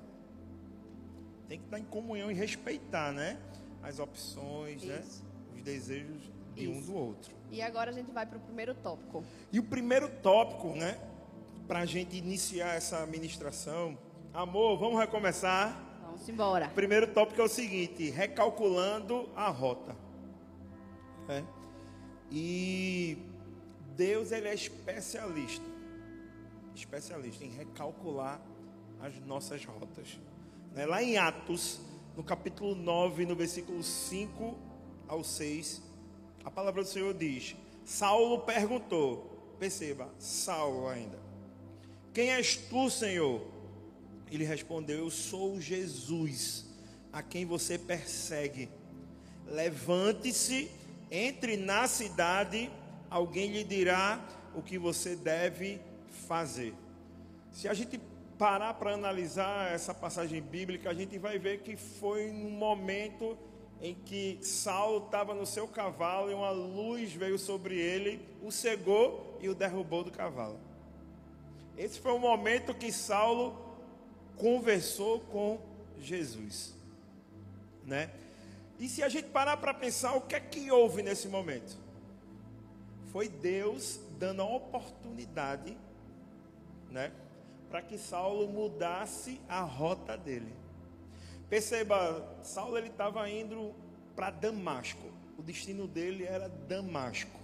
Tem 1.50 1.58
que 1.58 1.66
estar 1.66 1.80
em 1.80 1.84
comunhão 1.84 2.30
e 2.30 2.34
respeitar, 2.36 3.12
né? 3.12 3.40
As 3.82 3.98
opções, 3.98 4.84
né? 4.84 5.04
Os 5.56 5.64
desejos 5.64 6.22
de 6.54 6.68
um 6.68 6.74
Isso. 6.74 6.92
do 6.92 6.96
outro. 6.96 7.36
E 7.50 7.60
agora 7.60 7.90
a 7.90 7.94
gente 7.94 8.12
vai 8.12 8.24
para 8.24 8.38
o 8.38 8.42
primeiro 8.42 8.76
tópico. 8.76 9.24
E 9.52 9.60
o 9.60 9.64
primeiro 9.64 10.08
tópico, 10.22 10.76
né? 10.76 11.00
Para 11.68 11.80
a 11.80 11.86
gente 11.88 12.16
iniciar 12.16 12.76
essa 12.76 13.04
ministração. 13.08 13.98
Amor, 14.32 14.78
vamos 14.78 15.00
recomeçar. 15.00 15.76
Vamos 16.04 16.30
embora. 16.30 16.68
O 16.68 16.76
primeiro 16.76 17.08
tópico 17.08 17.42
é 17.42 17.44
o 17.44 17.50
seguinte: 17.50 18.12
recalculando 18.12 19.28
a 19.36 19.50
rota. 19.50 19.96
É. 21.28 21.44
E 22.32 23.18
Deus 23.96 24.32
ele 24.32 24.48
é 24.48 24.54
especialista, 24.54 25.66
especialista 26.76 27.44
em 27.44 27.50
recalcular 27.50 28.40
as 29.02 29.20
nossas 29.22 29.66
rotas. 29.66 30.20
Né? 30.74 30.86
Lá 30.86 31.02
em 31.02 31.18
Atos, 31.18 31.80
no 32.16 32.24
capítulo 32.24 32.76
9, 32.76 33.26
no 33.26 33.36
versículo 33.36 33.84
5 33.84 34.58
ao 35.08 35.24
6, 35.24 35.82
a 36.44 36.52
palavra 36.52 36.84
do 36.84 36.90
Senhor 36.90 37.14
diz: 37.14 37.56
Saulo 37.86 38.40
perguntou, 38.40 39.56
perceba, 39.60 40.10
Saulo 40.20 40.88
ainda, 40.88 41.20
quem 42.14 42.32
és 42.32 42.56
tu, 42.56 42.90
Senhor? 42.90 43.42
Ele 44.32 44.44
respondeu: 44.44 45.00
Eu 45.00 45.10
sou 45.10 45.60
Jesus, 45.60 46.66
a 47.12 47.22
quem 47.22 47.46
você 47.46 47.78
persegue. 47.78 48.70
Levante-se, 49.48 50.70
entre 51.10 51.58
na 51.58 51.88
cidade, 51.88 52.70
alguém 53.10 53.52
lhe 53.52 53.64
dirá 53.64 54.24
o 54.54 54.62
que 54.62 54.78
você 54.78 55.16
deve 55.16 55.80
fazer. 56.28 56.74
Se 57.52 57.68
a 57.68 57.74
gente 57.74 58.00
parar 58.40 58.74
para 58.76 58.94
analisar 58.94 59.70
essa 59.70 59.94
passagem 59.94 60.42
bíblica, 60.42 60.90
a 60.90 60.94
gente 60.94 61.18
vai 61.20 61.38
ver 61.38 61.60
que 61.60 61.76
foi 61.76 62.32
num 62.32 62.52
momento 62.52 63.38
em 63.82 63.94
que 63.94 64.40
Saulo 64.42 65.06
estava 65.06 65.36
no 65.36 65.46
seu 65.46 65.68
cavalo 65.68 66.32
e 66.32 66.34
uma 66.34 66.50
luz 66.50 67.12
veio 67.14 67.38
sobre 67.38 67.78
ele, 67.78 68.26
o 68.42 68.50
cegou 68.50 69.38
e 69.42 69.50
o 69.50 69.54
derrubou 69.54 70.06
do 70.06 70.12
cavalo. 70.12 70.58
Esse 71.78 72.00
foi 72.00 72.14
o 72.14 72.20
momento 72.20 72.74
que 72.74 72.94
Saulo 72.94 73.58
conversou 74.38 75.20
com 75.20 75.60
Jesus, 76.00 76.74
né? 77.86 78.10
E 78.80 78.88
se 78.88 79.04
a 79.04 79.10
gente 79.10 79.28
parar 79.28 79.58
para 79.58 79.74
pensar, 79.74 80.14
o 80.14 80.22
que 80.22 80.36
é 80.36 80.40
que 80.40 80.72
houve 80.72 81.04
nesse 81.04 81.28
momento? 81.28 81.78
Foi 83.12 83.28
Deus 83.28 84.00
dando 84.18 84.42
a 84.42 84.46
oportunidade, 84.46 85.78
né, 86.90 87.12
para 87.70 87.82
que 87.82 87.98
Saulo 87.98 88.48
mudasse 88.48 89.40
a 89.48 89.62
rota 89.62 90.18
dele. 90.18 90.54
Perceba, 91.50 92.38
Saulo 92.44 92.78
ele 92.78 92.88
estava 92.88 93.30
indo 93.30 93.74
para 94.16 94.30
Damasco. 94.30 95.08
O 95.38 95.42
destino 95.42 95.88
dele 95.88 96.26
era 96.26 96.50
Damasco. 96.50 97.40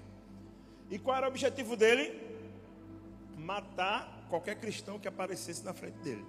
E 0.89 1.00
qual 1.00 1.17
era 1.17 1.25
o 1.27 1.29
objetivo 1.29 1.75
dele? 1.75 2.22
Matar 3.38 4.25
qualquer 4.29 4.60
cristão 4.60 5.00
que 5.00 5.08
aparecesse 5.08 5.63
na 5.63 5.74
frente 5.74 5.98
dele. 6.00 6.25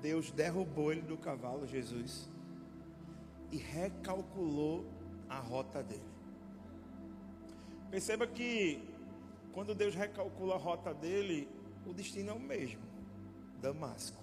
Deus 0.00 0.30
derrubou 0.30 0.92
ele 0.92 1.02
do 1.02 1.16
cavalo, 1.16 1.66
Jesus, 1.66 2.30
e 3.50 3.56
recalculou 3.56 4.86
a 5.28 5.38
rota 5.38 5.82
dele. 5.82 6.02
Perceba 7.90 8.26
que 8.26 8.80
quando 9.52 9.74
Deus 9.74 9.94
recalcula 9.94 10.54
a 10.54 10.58
rota 10.58 10.94
dele, 10.94 11.48
o 11.88 11.94
destino 11.94 12.30
é 12.30 12.34
o 12.34 12.40
mesmo, 12.40 12.80
Damasco. 13.60 14.22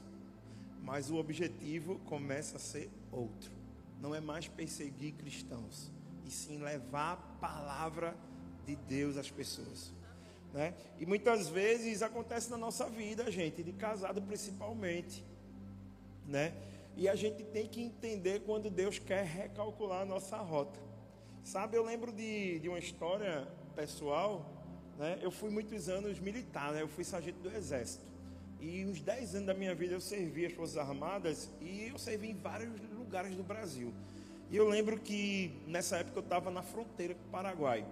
Mas 0.82 1.10
o 1.10 1.16
objetivo 1.16 2.00
começa 2.06 2.58
a 2.58 2.60
ser 2.60 2.90
outro. 3.12 3.52
Não 4.00 4.14
é 4.14 4.22
mais 4.22 4.48
perseguir 4.48 5.14
cristãos, 5.14 5.92
e 6.26 6.32
sim 6.32 6.58
levar 6.60 7.14
a 7.14 7.18
palavra 7.40 8.16
de 8.66 8.76
Deus 8.76 9.18
às 9.18 9.32
pessoas. 9.32 9.94
Né? 10.54 10.74
E 11.00 11.06
muitas 11.06 11.48
vezes 11.50 12.02
acontece 12.02 12.50
na 12.50 12.58
nossa 12.58 12.90
vida, 12.90 13.30
gente, 13.32 13.62
de 13.64 13.74
casado 13.74 14.22
principalmente, 14.22 15.24
né? 16.26 16.54
E 16.98 17.10
a 17.10 17.16
gente 17.16 17.44
tem 17.44 17.68
que 17.68 17.82
entender 17.82 18.42
quando 18.46 18.70
Deus 18.70 18.98
quer 18.98 19.26
recalcular 19.26 20.04
a 20.04 20.06
nossa 20.06 20.38
rota. 20.38 20.80
Sabe, 21.44 21.78
eu 21.78 21.84
lembro 21.84 22.14
de, 22.14 22.60
de 22.60 22.70
uma 22.70 22.80
história 22.80 23.46
pessoal, 23.76 24.55
né? 24.98 25.20
Eu 25.22 25.32
fui 25.32 25.50
muitos 25.50 25.90
anos 25.90 26.20
militar, 26.20 26.72
né? 26.72 26.82
Eu 26.82 26.88
fui 26.88 27.04
sargento 27.04 27.40
do 27.40 27.50
exército. 27.50 28.06
E 28.60 28.86
uns 28.86 29.02
10 29.02 29.36
anos 29.36 29.48
da 29.48 29.54
minha 29.54 29.76
vida 29.76 29.94
eu 29.94 30.02
servi 30.02 30.46
as 30.46 30.54
Forças 30.54 30.78
Armadas 30.78 31.50
e 31.62 31.88
eu 31.88 31.98
servi 31.98 32.30
em 32.32 32.36
vários 32.36 32.72
lugares 32.98 33.36
do 33.36 33.44
Brasil. 33.44 33.94
E 34.50 34.56
eu 34.56 34.68
lembro 34.68 35.00
que 35.00 35.52
nessa 35.68 35.98
época 35.98 36.20
eu 36.20 36.24
estava 36.24 36.50
na 36.50 36.62
fronteira 36.62 37.14
com 37.14 37.28
o 37.28 37.32
Paraguai. 37.32 37.86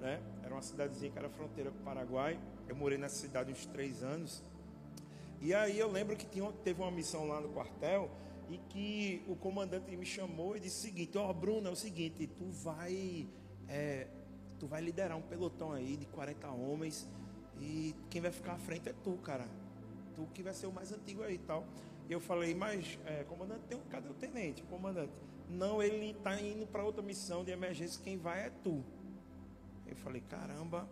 Né? 0.00 0.20
Era 0.42 0.54
uma 0.54 0.62
cidadezinha 0.62 1.10
que 1.10 1.18
era 1.18 1.28
fronteira 1.28 1.70
com 1.70 1.78
o 1.78 1.82
Paraguai. 1.82 2.38
Eu 2.68 2.76
morei 2.76 2.98
nessa 2.98 3.16
cidade 3.16 3.50
uns 3.50 3.66
três 3.66 4.02
anos. 4.02 4.42
E 5.40 5.52
aí 5.52 5.78
eu 5.78 5.90
lembro 5.90 6.16
que 6.16 6.26
tinha, 6.26 6.50
teve 6.64 6.80
uma 6.80 6.90
missão 6.90 7.26
lá 7.26 7.40
no 7.40 7.48
quartel 7.48 8.10
e 8.48 8.58
que 8.68 9.22
o 9.26 9.34
comandante 9.34 9.94
me 9.96 10.06
chamou 10.06 10.56
e 10.56 10.60
disse 10.60 10.78
o 10.78 10.90
seguinte, 10.90 11.18
ó 11.18 11.32
Bruno, 11.32 11.68
é 11.68 11.70
o 11.70 11.76
seguinte, 11.76 12.26
tu 12.26 12.46
vai, 12.46 13.26
é, 13.68 14.06
tu 14.64 14.68
vai 14.68 14.80
liderar 14.80 15.14
um 15.14 15.20
pelotão 15.20 15.72
aí 15.72 15.94
de 15.94 16.06
40 16.06 16.48
homens 16.48 17.06
e 17.60 17.94
quem 18.08 18.22
vai 18.22 18.30
ficar 18.30 18.54
à 18.54 18.58
frente 18.58 18.88
é 18.88 18.94
tu, 19.04 19.12
cara. 19.18 19.46
Tu 20.16 20.26
que 20.32 20.42
vai 20.42 20.54
ser 20.54 20.66
o 20.66 20.72
mais 20.72 20.90
antigo 20.90 21.22
aí 21.22 21.34
e 21.34 21.38
tal. 21.38 21.66
E 22.08 22.12
eu 22.14 22.18
falei, 22.18 22.54
mas 22.54 22.98
é, 23.04 23.24
comandante, 23.24 23.60
tem 23.68 23.76
um, 23.76 23.82
cadê 23.82 24.08
o 24.08 24.14
tenente, 24.14 24.62
comandante? 24.62 25.12
Não, 25.50 25.82
ele 25.82 26.12
está 26.12 26.40
indo 26.40 26.66
para 26.66 26.82
outra 26.82 27.02
missão 27.02 27.44
de 27.44 27.50
emergência, 27.50 28.00
quem 28.02 28.16
vai 28.16 28.46
é 28.46 28.50
tu. 28.62 28.82
Eu 29.86 29.96
falei, 29.96 30.22
caramba. 30.22 30.88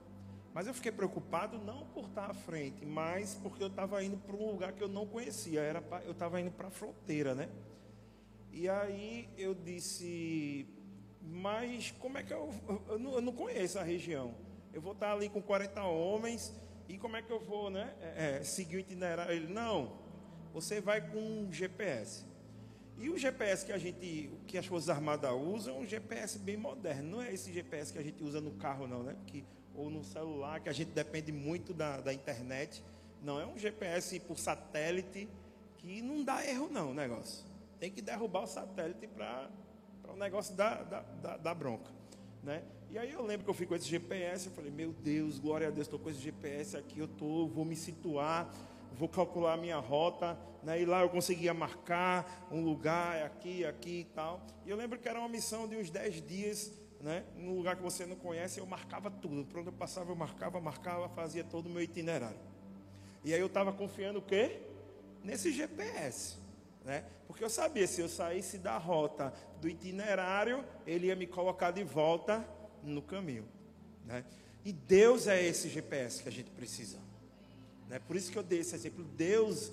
Mas 0.52 0.67
eu 0.67 0.75
fiquei 0.75 0.93
preocupado 0.93 1.57
não 1.57 1.87
por 1.95 2.05
estar 2.05 2.31
à 2.31 2.35
frente, 2.35 2.85
mas 2.85 3.37
porque 3.43 3.62
eu 3.62 3.69
estava 3.69 4.05
indo 4.05 4.19
para 4.19 4.37
um 4.37 4.50
lugar 4.50 4.75
que 4.75 4.83
eu 4.83 4.88
não 4.88 5.07
conhecia. 5.07 5.62
Era 5.62 5.81
pra, 5.81 6.02
eu 6.02 6.12
estava 6.12 6.38
indo 6.38 6.50
para 6.50 6.69
a 6.69 6.71
fronteira, 6.71 7.35
né? 7.35 7.49
E 8.52 8.69
aí 8.69 9.31
eu 9.38 9.55
disse, 9.55 10.69
mas 11.23 11.93
como 11.99 12.19
é 12.19 12.23
que 12.23 12.33
eu. 12.33 12.50
Eu 12.88 12.99
não, 12.99 13.14
eu 13.14 13.21
não 13.21 13.33
conheço 13.33 13.79
a 13.79 13.83
região. 13.83 14.35
Eu 14.73 14.81
vou 14.81 14.93
estar 14.93 15.12
ali 15.12 15.29
com 15.29 15.41
40 15.41 15.83
homens 15.85 16.52
e 16.88 16.99
como 16.99 17.17
é 17.17 17.23
que 17.23 17.31
eu 17.31 17.41
vou, 17.41 17.71
né? 17.71 17.95
É, 18.00 18.38
é, 18.38 18.45
seguir 18.45 18.76
o 18.76 18.81
itinerário? 18.81 19.33
Ele, 19.33 19.52
não, 19.52 19.93
você 20.52 20.81
vai 20.81 21.00
com 21.00 21.19
um 21.19 21.52
GPS. 21.52 22.25
E 22.99 23.09
o 23.09 23.19
GPS 23.19 23.64
que 23.64 23.73
a 23.73 23.79
gente, 23.79 24.31
que 24.47 24.59
as 24.59 24.67
Forças 24.67 24.88
Armadas 24.88 25.33
usam, 25.33 25.76
é 25.76 25.79
um 25.79 25.87
GPS 25.87 26.38
bem 26.38 26.57
moderno. 26.57 27.11
Não 27.11 27.23
é 27.23 27.33
esse 27.33 27.52
GPS 27.52 27.93
que 27.93 27.99
a 27.99 28.02
gente 28.02 28.23
usa 28.23 28.41
no 28.41 28.52
carro, 28.52 28.87
não, 28.87 29.02
né? 29.02 29.17
Que, 29.26 29.45
ou 29.75 29.91
no 29.91 30.05
celular, 30.05 30.61
que 30.61 30.69
a 30.69 30.73
gente 30.73 30.91
depende 30.91 31.33
muito 31.33 31.73
da, 31.73 32.00
da 32.00 32.12
internet. 32.12 32.83
Não, 33.23 33.41
é 33.41 33.47
um 33.47 33.59
GPS 33.59 34.21
por 34.21 34.38
satélite 34.38 35.29
que 35.79 36.02
não 36.02 36.23
dá 36.23 36.47
erro, 36.47 36.69
não, 36.71 36.91
o 36.91 36.95
negócio. 36.95 37.45
Tem 37.81 37.91
que 37.91 38.00
derrubar 38.00 38.45
o 38.45 38.47
satélite 38.47 39.07
para 39.07 39.50
o 40.09 40.16
negócio 40.16 40.54
dar 40.54 40.85
da, 40.85 41.00
da, 41.00 41.37
da 41.37 41.54
bronca. 41.54 41.90
Né? 42.42 42.62
E 42.90 42.99
aí 42.99 43.11
eu 43.11 43.23
lembro 43.25 43.44
que 43.44 43.50
eu 43.50 43.54
fui 43.54 43.66
com 43.66 43.75
esse 43.75 43.88
GPS, 43.88 44.47
eu 44.47 44.52
falei, 44.52 44.71
meu 44.71 44.92
Deus, 44.92 45.38
glória 45.38 45.68
a 45.68 45.71
Deus, 45.71 45.87
estou 45.87 45.99
com 45.99 46.11
esse 46.11 46.21
GPS 46.21 46.76
aqui, 46.76 46.99
eu 46.99 47.09
tô, 47.09 47.47
vou 47.47 47.64
me 47.64 47.75
situar, 47.76 48.52
vou 48.99 49.09
calcular 49.09 49.54
a 49.54 49.56
minha 49.56 49.78
rota, 49.78 50.38
né? 50.62 50.80
e 50.80 50.85
lá 50.85 51.00
eu 51.00 51.09
conseguia 51.09 51.54
marcar 51.54 52.49
um 52.50 52.62
lugar, 52.62 53.23
aqui, 53.25 53.64
aqui 53.64 54.00
e 54.00 54.04
tal. 54.04 54.42
E 54.66 54.71
eu 54.71 54.76
lembro 54.76 54.99
que 54.99 55.09
era 55.09 55.18
uma 55.18 55.28
missão 55.28 55.66
de 55.66 55.76
uns 55.76 55.88
10 55.88 56.26
dias, 56.26 56.73
né? 57.00 57.25
num 57.37 57.56
lugar 57.56 57.76
que 57.76 57.82
você 57.82 58.04
não 58.04 58.16
conhece, 58.16 58.61
eu 58.61 58.66
marcava 58.66 59.11
tudo. 59.11 59.44
Por 59.44 59.61
onde 59.61 59.68
eu 59.68 59.73
passava, 59.73 60.11
eu 60.11 60.16
marcava, 60.16 60.61
marcava, 60.61 61.09
fazia 61.09 61.44
todo 61.44 61.66
o 61.66 61.71
meu 61.71 61.82
itinerário. 61.82 62.40
E 63.25 63.32
aí 63.32 63.40
eu 63.40 63.47
estava 63.47 63.73
confiando 63.73 64.18
o 64.18 64.23
quê? 64.23 64.61
Nesse 65.23 65.52
GPS. 65.52 66.41
Né? 66.85 67.05
Porque 67.27 67.45
eu 67.45 67.51
sabia, 67.51 67.87
se 67.87 68.01
eu 68.01 68.09
saísse 68.09 68.59
da 68.59 68.77
rota 68.77 69.33
do 69.61 69.69
itinerário, 69.69 70.65
ele 70.87 71.07
ia 71.07 71.17
me 71.17 71.27
colocar 71.27 71.71
de 71.71 71.85
volta 71.85 72.47
no 72.83 73.01
caminho. 73.01 73.47
Né? 74.05 74.25
E 74.65 74.73
Deus 74.73 75.27
é 75.27 75.43
esse 75.43 75.69
GPS 75.69 76.23
que 76.23 76.29
a 76.29 76.33
gente 76.33 76.51
precisa. 76.51 76.99
Né? 77.89 77.99
Por 78.01 78.17
isso 78.17 78.31
que 78.31 78.39
eu 78.39 78.43
dei 78.43 78.61
esse 78.61 78.75
exemplo. 78.75 79.05
Deus 79.05 79.73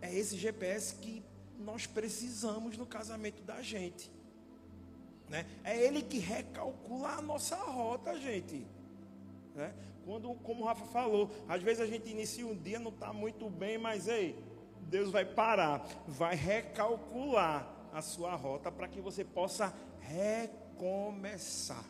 é 0.00 0.12
esse 0.14 0.36
GPS 0.36 0.94
que 0.96 1.22
nós 1.58 1.86
precisamos 1.86 2.76
no 2.76 2.86
casamento 2.86 3.42
da 3.42 3.62
gente. 3.62 4.10
Né? 5.28 5.46
É 5.62 5.76
Ele 5.76 6.02
que 6.02 6.18
recalcula 6.18 7.10
a 7.10 7.22
nossa 7.22 7.56
rota, 7.56 8.18
gente. 8.18 8.66
Né? 9.54 9.74
Quando, 10.04 10.32
como 10.36 10.62
o 10.62 10.66
Rafa 10.66 10.86
falou, 10.86 11.30
às 11.48 11.62
vezes 11.62 11.80
a 11.82 11.86
gente 11.86 12.08
inicia 12.08 12.46
um 12.46 12.56
dia, 12.56 12.78
não 12.78 12.90
está 12.90 13.12
muito 13.12 13.50
bem, 13.50 13.76
mas 13.76 14.08
ei, 14.08 14.34
Deus 14.88 15.10
vai 15.10 15.24
parar, 15.24 15.86
vai 16.06 16.34
recalcular 16.34 17.66
a 17.92 18.02
sua 18.02 18.34
rota 18.34 18.70
para 18.70 18.88
que 18.88 19.00
você 19.00 19.24
possa 19.24 19.72
recomeçar. 20.00 21.84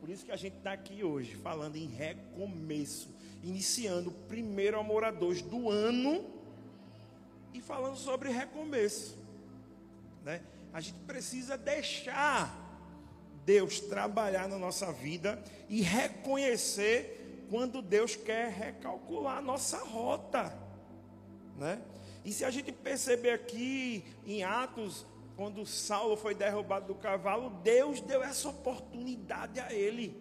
Por 0.00 0.08
isso 0.08 0.24
que 0.24 0.32
a 0.32 0.36
gente 0.36 0.56
está 0.56 0.72
aqui 0.72 1.04
hoje, 1.04 1.34
falando 1.36 1.76
em 1.76 1.86
recomeço, 1.86 3.14
iniciando 3.42 4.10
o 4.10 4.14
primeiro 4.28 4.78
Amor 4.78 5.04
a 5.04 5.10
Dois 5.10 5.42
do 5.42 5.68
ano 5.68 6.24
e 7.52 7.60
falando 7.60 7.96
sobre 7.96 8.30
recomeço. 8.30 9.18
Né? 10.24 10.40
A 10.72 10.80
gente 10.80 10.98
precisa 11.00 11.56
deixar 11.58 12.68
Deus 13.44 13.80
trabalhar 13.80 14.48
na 14.48 14.58
nossa 14.58 14.92
vida 14.92 15.42
e 15.68 15.82
reconhecer 15.82 17.46
quando 17.50 17.82
Deus 17.82 18.16
quer 18.16 18.50
recalcular 18.50 19.38
a 19.38 19.42
nossa 19.42 19.78
rota. 19.78 20.56
Né? 21.58 21.80
E 22.24 22.32
se 22.32 22.44
a 22.44 22.50
gente 22.50 22.70
perceber 22.70 23.30
aqui 23.30 24.04
em 24.26 24.42
Atos, 24.42 25.06
quando 25.36 25.64
Saulo 25.64 26.16
foi 26.16 26.34
derrubado 26.34 26.86
do 26.86 26.94
cavalo, 26.94 27.50
Deus 27.62 28.00
deu 28.00 28.22
essa 28.22 28.48
oportunidade 28.48 29.58
a 29.58 29.72
ele 29.72 30.20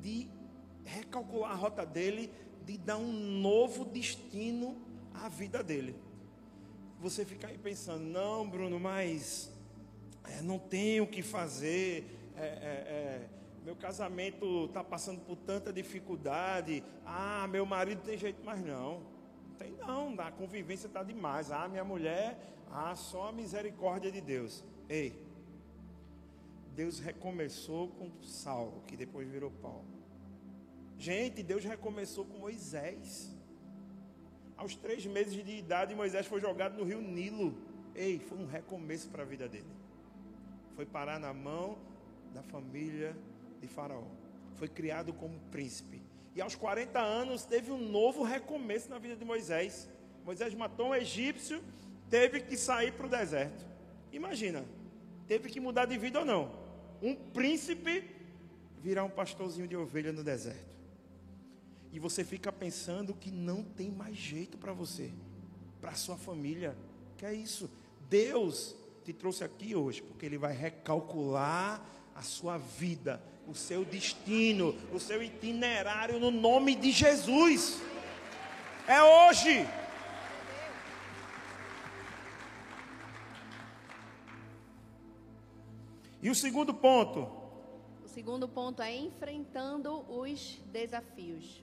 de 0.00 0.28
recalcular 0.84 1.50
a 1.50 1.54
rota 1.54 1.84
dele, 1.84 2.30
de 2.64 2.78
dar 2.78 2.96
um 2.96 3.12
novo 3.12 3.84
destino 3.84 4.76
à 5.12 5.28
vida 5.28 5.62
dele. 5.62 5.94
Você 7.00 7.24
fica 7.24 7.48
aí 7.48 7.58
pensando, 7.58 8.04
não, 8.04 8.48
Bruno, 8.48 8.80
mas 8.80 9.52
é, 10.24 10.40
não 10.40 10.58
tenho 10.58 11.04
o 11.04 11.06
que 11.06 11.22
fazer, 11.22 12.06
é, 12.36 12.42
é, 12.42 12.46
é 12.46 13.28
meu 13.64 13.74
casamento 13.74 14.66
está 14.66 14.84
passando 14.84 15.20
por 15.20 15.36
tanta 15.36 15.72
dificuldade, 15.72 16.84
ah, 17.04 17.46
meu 17.48 17.64
marido 17.64 18.02
tem 18.02 18.16
jeito, 18.18 18.42
mas 18.44 18.62
não, 18.62 19.00
não 19.00 19.13
tem 19.54 19.72
não, 19.72 20.14
a 20.20 20.30
convivência 20.30 20.86
está 20.86 21.02
demais, 21.02 21.50
ah, 21.50 21.68
minha 21.68 21.84
mulher, 21.84 22.38
ah, 22.70 22.94
só 22.94 23.28
a 23.28 23.32
misericórdia 23.32 24.10
de 24.10 24.20
Deus. 24.20 24.64
Ei, 24.88 25.24
Deus 26.74 26.98
recomeçou 26.98 27.88
com 27.88 28.10
Saulo, 28.22 28.82
que 28.86 28.96
depois 28.96 29.28
virou 29.28 29.50
Paulo. 29.50 29.86
Gente, 30.98 31.42
Deus 31.42 31.64
recomeçou 31.64 32.24
com 32.24 32.38
Moisés. 32.38 33.32
Aos 34.56 34.74
três 34.74 35.04
meses 35.06 35.44
de 35.44 35.56
idade, 35.56 35.94
Moisés 35.94 36.26
foi 36.26 36.40
jogado 36.40 36.76
no 36.76 36.84
rio 36.84 37.00
Nilo. 37.00 37.56
Ei, 37.94 38.18
foi 38.18 38.38
um 38.38 38.46
recomeço 38.46 39.08
para 39.08 39.22
a 39.22 39.26
vida 39.26 39.48
dele. 39.48 39.70
Foi 40.74 40.84
parar 40.84 41.18
na 41.18 41.32
mão 41.32 41.78
da 42.32 42.42
família 42.42 43.16
de 43.60 43.68
Faraó. 43.68 44.04
Foi 44.54 44.68
criado 44.68 45.12
como 45.12 45.38
príncipe. 45.50 46.02
E 46.34 46.40
aos 46.40 46.54
40 46.54 46.98
anos 46.98 47.44
teve 47.44 47.70
um 47.70 47.78
novo 47.78 48.22
recomeço 48.22 48.90
na 48.90 48.98
vida 48.98 49.16
de 49.16 49.24
Moisés. 49.24 49.88
Moisés 50.24 50.54
matou 50.54 50.88
um 50.88 50.94
egípcio, 50.94 51.62
teve 52.10 52.40
que 52.40 52.56
sair 52.56 52.92
para 52.92 53.06
o 53.06 53.10
deserto. 53.10 53.64
Imagina, 54.12 54.64
teve 55.26 55.48
que 55.48 55.60
mudar 55.60 55.86
de 55.86 55.96
vida 55.96 56.20
ou 56.20 56.24
não? 56.24 56.52
Um 57.02 57.14
príncipe 57.14 58.04
virar 58.82 59.04
um 59.04 59.10
pastorzinho 59.10 59.68
de 59.68 59.76
ovelha 59.76 60.12
no 60.12 60.24
deserto 60.24 60.74
e 61.94 62.00
você 62.00 62.24
fica 62.24 62.50
pensando 62.50 63.14
que 63.14 63.30
não 63.30 63.62
tem 63.62 63.88
mais 63.88 64.16
jeito 64.16 64.58
para 64.58 64.72
você, 64.72 65.12
para 65.80 65.94
sua 65.94 66.16
família. 66.16 66.76
Que 67.16 67.24
é 67.24 67.32
isso? 67.32 67.70
Deus 68.10 68.74
te 69.04 69.12
trouxe 69.12 69.44
aqui 69.44 69.76
hoje 69.76 70.02
porque 70.02 70.26
ele 70.26 70.36
vai 70.36 70.52
recalcular 70.52 71.80
a 72.14 72.22
sua 72.22 72.58
vida, 72.58 73.22
o 73.46 73.54
seu 73.54 73.84
destino, 73.84 74.74
o 74.92 75.00
seu 75.00 75.22
itinerário 75.22 76.18
no 76.18 76.30
nome 76.30 76.74
de 76.74 76.92
Jesus. 76.92 77.80
É 78.86 79.02
hoje. 79.02 79.66
E 86.22 86.30
o 86.30 86.34
segundo 86.34 86.72
ponto? 86.72 87.28
O 88.02 88.08
segundo 88.08 88.48
ponto 88.48 88.80
é 88.80 88.96
enfrentando 88.96 90.04
os 90.10 90.58
desafios. 90.72 91.62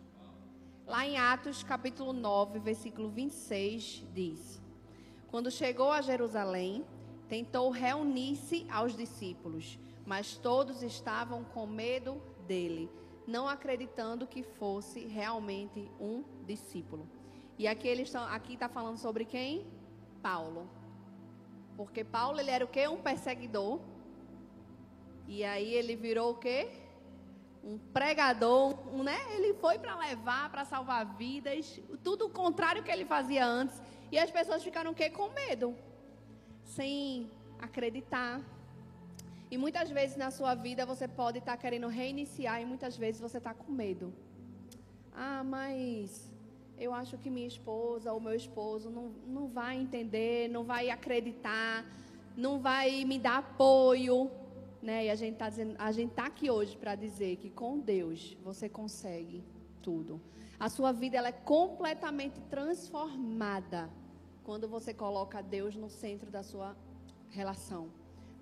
Lá 0.86 1.06
em 1.06 1.18
Atos, 1.18 1.64
capítulo 1.64 2.12
9, 2.12 2.60
versículo 2.60 3.10
26, 3.10 4.04
diz: 4.14 4.62
Quando 5.30 5.50
chegou 5.50 5.92
a 5.92 6.02
Jerusalém, 6.02 6.86
tentou 7.30 7.70
reunir-se 7.70 8.68
aos 8.70 8.96
discípulos, 8.96 9.80
mas 10.06 10.36
todos 10.38 10.82
estavam 10.82 11.44
com 11.44 11.66
medo 11.66 12.22
dele, 12.48 12.90
não 13.28 13.48
acreditando 13.48 14.28
que 14.28 14.44
fosse 14.44 15.06
realmente 15.06 15.90
um 16.00 16.24
discípulo. 16.46 17.08
E 17.58 17.68
aqui 17.68 17.88
aqui 18.30 18.54
está 18.54 18.68
falando 18.68 18.98
sobre 18.98 19.26
quem? 19.26 19.68
Paulo. 20.22 20.70
Porque 21.78 22.04
Paulo 22.04 22.40
ele 22.40 22.52
era 22.52 22.66
o 22.66 22.68
quê? 22.68 22.88
Um 22.88 23.02
perseguidor. 23.02 23.80
E 25.28 25.44
aí 25.44 25.74
ele 25.74 25.96
virou 25.96 26.32
o 26.32 26.36
quê? 26.36 26.70
um 27.64 27.78
pregador, 27.78 28.76
né? 29.04 29.18
Ele 29.36 29.54
foi 29.56 29.78
para 29.78 29.96
levar, 29.96 30.50
para 30.50 30.66
salvar 30.66 31.06
vidas, 31.16 31.80
tudo 32.04 32.26
o 32.26 32.30
contrário 32.30 32.84
que 32.84 32.92
ele 32.92 33.06
fazia 33.06 33.46
antes. 33.46 33.80
E 34.12 34.18
as 34.18 34.32
pessoas 34.32 34.64
ficaram 34.64 34.92
o 34.92 34.96
quê? 34.96 35.10
Com 35.10 35.30
medo, 35.30 35.76
sem 36.64 37.30
acreditar. 37.60 38.42
E 39.52 39.58
muitas 39.58 39.90
vezes 39.92 40.16
na 40.16 40.32
sua 40.32 40.56
vida 40.56 40.86
você 40.86 41.08
pode 41.10 41.40
estar 41.40 41.58
tá 41.58 41.62
querendo 41.64 41.88
reiniciar 41.88 42.62
e 42.62 42.66
muitas 42.66 42.96
vezes 42.96 43.20
você 43.20 43.38
está 43.38 43.54
com 43.54 43.70
medo. 43.70 44.14
Ah, 45.14 45.44
mas 45.44 46.32
eu 46.80 46.94
acho 46.94 47.18
que 47.18 47.30
minha 47.30 47.48
esposa 47.48 48.14
ou 48.14 48.20
meu 48.22 48.34
esposo 48.34 48.90
não, 48.90 49.10
não 49.28 49.48
vai 49.48 49.76
entender, 49.78 50.48
não 50.48 50.64
vai 50.64 50.90
acreditar, 50.90 51.86
não 52.36 52.60
vai 52.60 53.04
me 53.04 53.20
dar 53.20 53.40
apoio. 53.40 54.32
Né? 54.82 55.08
E 55.08 55.10
a 55.10 55.16
gente 55.16 55.34
está 55.34 55.52
tá 56.16 56.26
aqui 56.26 56.50
hoje 56.50 56.78
para 56.78 56.96
dizer 56.96 57.36
que 57.36 57.50
com 57.50 57.78
Deus 57.78 58.38
você 58.42 58.70
consegue 58.70 59.44
tudo. 59.82 60.22
A 60.58 60.70
sua 60.70 60.94
vida 60.94 61.18
ela 61.18 61.28
é 61.28 61.34
completamente 61.34 62.40
transformada 62.50 63.90
quando 64.44 64.68
você 64.68 64.94
coloca 64.94 65.42
Deus 65.42 65.76
no 65.76 65.90
centro 65.90 66.32
da 66.32 66.42
sua 66.42 66.76
relação, 67.30 67.90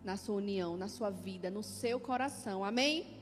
na 0.03 0.17
sua 0.17 0.35
união, 0.35 0.77
na 0.77 0.87
sua 0.87 1.09
vida, 1.09 1.49
no 1.49 1.63
seu 1.63 1.99
coração. 1.99 2.63
Amém? 2.63 3.19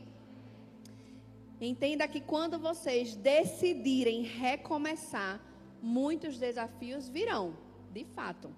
Entenda 1.59 2.07
que 2.07 2.21
quando 2.21 2.59
vocês 2.59 3.15
decidirem 3.15 4.21
recomeçar, 4.21 5.41
muitos 5.81 6.37
desafios 6.37 7.09
virão, 7.09 7.55
de 7.91 8.05
fato. 8.05 8.49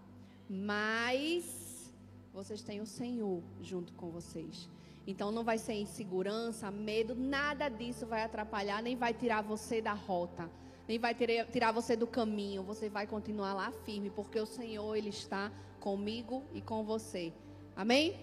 Mas 0.49 1.91
vocês 2.33 2.61
têm 2.61 2.81
o 2.81 2.85
Senhor 2.85 3.41
junto 3.61 3.93
com 3.93 4.09
vocês. 4.09 4.69
Então 5.07 5.31
não 5.31 5.43
vai 5.43 5.57
ser 5.57 5.73
insegurança, 5.73 6.69
medo, 6.69 7.15
nada 7.15 7.69
disso 7.69 8.05
vai 8.05 8.23
atrapalhar, 8.23 8.81
nem 8.83 8.95
vai 8.95 9.13
tirar 9.13 9.41
você 9.41 9.81
da 9.81 9.93
rota, 9.93 10.49
nem 10.87 10.99
vai 10.99 11.15
tirar 11.15 11.71
você 11.71 11.95
do 11.95 12.05
caminho. 12.05 12.63
Você 12.63 12.89
vai 12.89 13.07
continuar 13.07 13.53
lá 13.53 13.71
firme, 13.85 14.09
porque 14.09 14.39
o 14.39 14.45
Senhor 14.45 14.95
ele 14.95 15.09
está 15.09 15.51
comigo 15.79 16.43
e 16.53 16.61
com 16.61 16.83
você. 16.83 17.33
Amém? 17.81 18.19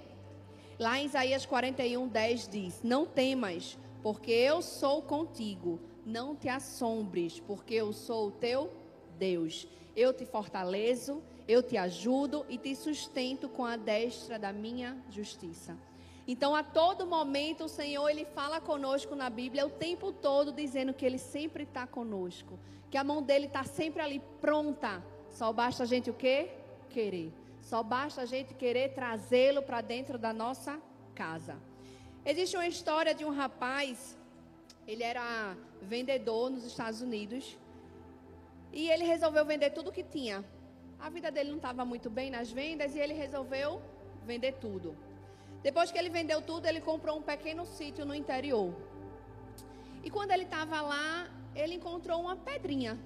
Lá 0.79 0.99
em 0.99 1.07
Isaías 1.07 1.47
41, 1.47 2.09
10 2.09 2.49
diz: 2.49 2.83
Não 2.83 3.07
temas, 3.07 3.79
porque 4.03 4.31
eu 4.31 4.61
sou 4.61 5.01
contigo. 5.01 5.81
Não 6.05 6.37
te 6.37 6.49
assombres, 6.49 7.40
porque 7.40 7.75
eu 7.75 7.92
sou 7.92 8.29
o 8.29 8.33
teu 8.33 8.71
Deus. 9.19 9.66
Eu 9.97 10.12
te 10.12 10.27
fortaleço 10.27 11.23
eu 11.49 11.62
te 11.62 11.77
ajudo 11.77 12.45
e 12.49 12.59
te 12.59 12.75
sustento 12.75 13.49
com 13.49 13.64
a 13.64 13.77
destra 13.77 14.38
da 14.38 14.53
minha 14.53 14.97
justiça. 15.11 15.77
Então, 16.27 16.57
a 16.57 16.62
todo 16.64 17.07
momento, 17.07 17.64
o 17.64 17.69
Senhor, 17.69 18.09
Ele 18.09 18.25
fala 18.25 18.61
conosco 18.61 19.14
na 19.14 19.31
Bíblia 19.31 19.64
o 19.64 19.71
tempo 19.71 20.12
todo, 20.12 20.51
dizendo 20.51 20.92
que 20.92 21.07
Ele 21.07 21.19
sempre 21.19 21.62
está 21.62 21.87
conosco. 21.87 22.59
Que 22.90 22.99
a 22.99 23.05
mão 23.05 23.23
dele 23.23 23.47
está 23.47 23.62
sempre 23.62 24.03
ali 24.03 24.21
pronta. 24.40 25.03
Só 25.31 25.53
basta 25.53 25.85
a 25.85 25.87
gente 25.87 26.11
o 26.11 26.14
quê? 26.14 26.51
Querer. 26.90 27.33
Só 27.70 27.79
basta 27.83 28.18
a 28.22 28.29
gente 28.35 28.52
querer 28.62 28.87
trazê-lo 29.00 29.62
para 29.68 29.81
dentro 29.94 30.16
da 30.24 30.33
nossa 30.42 30.72
casa. 31.20 31.55
Existe 32.31 32.57
uma 32.57 32.68
história 32.74 33.12
de 33.18 33.24
um 33.29 33.33
rapaz, 33.42 34.16
ele 34.90 35.05
era 35.12 35.26
vendedor 35.94 36.44
nos 36.55 36.64
Estados 36.72 37.00
Unidos. 37.09 37.44
E 38.72 38.83
ele 38.92 39.05
resolveu 39.14 39.44
vender 39.52 39.70
tudo 39.70 39.96
que 39.98 40.05
tinha 40.16 40.38
a 40.98 41.11
vida 41.11 41.31
dele 41.31 41.50
não 41.50 41.57
estava 41.57 41.85
muito 41.85 42.09
bem 42.09 42.31
nas 42.31 42.50
vendas 42.50 42.94
e 42.94 42.98
ele 42.98 43.12
resolveu 43.12 43.83
vender 44.24 44.52
tudo. 44.55 44.96
Depois 45.62 45.90
que 45.90 45.98
ele 45.98 46.09
vendeu 46.09 46.40
tudo, 46.40 46.66
ele 46.66 46.81
comprou 46.81 47.18
um 47.18 47.22
pequeno 47.22 47.64
sítio 47.64 48.05
no 48.05 48.14
interior. 48.14 48.74
E 50.02 50.11
quando 50.11 50.31
ele 50.31 50.44
estava 50.44 50.81
lá, 50.81 51.29
ele 51.55 51.74
encontrou 51.74 52.20
uma 52.20 52.37
pedrinha 52.37 52.98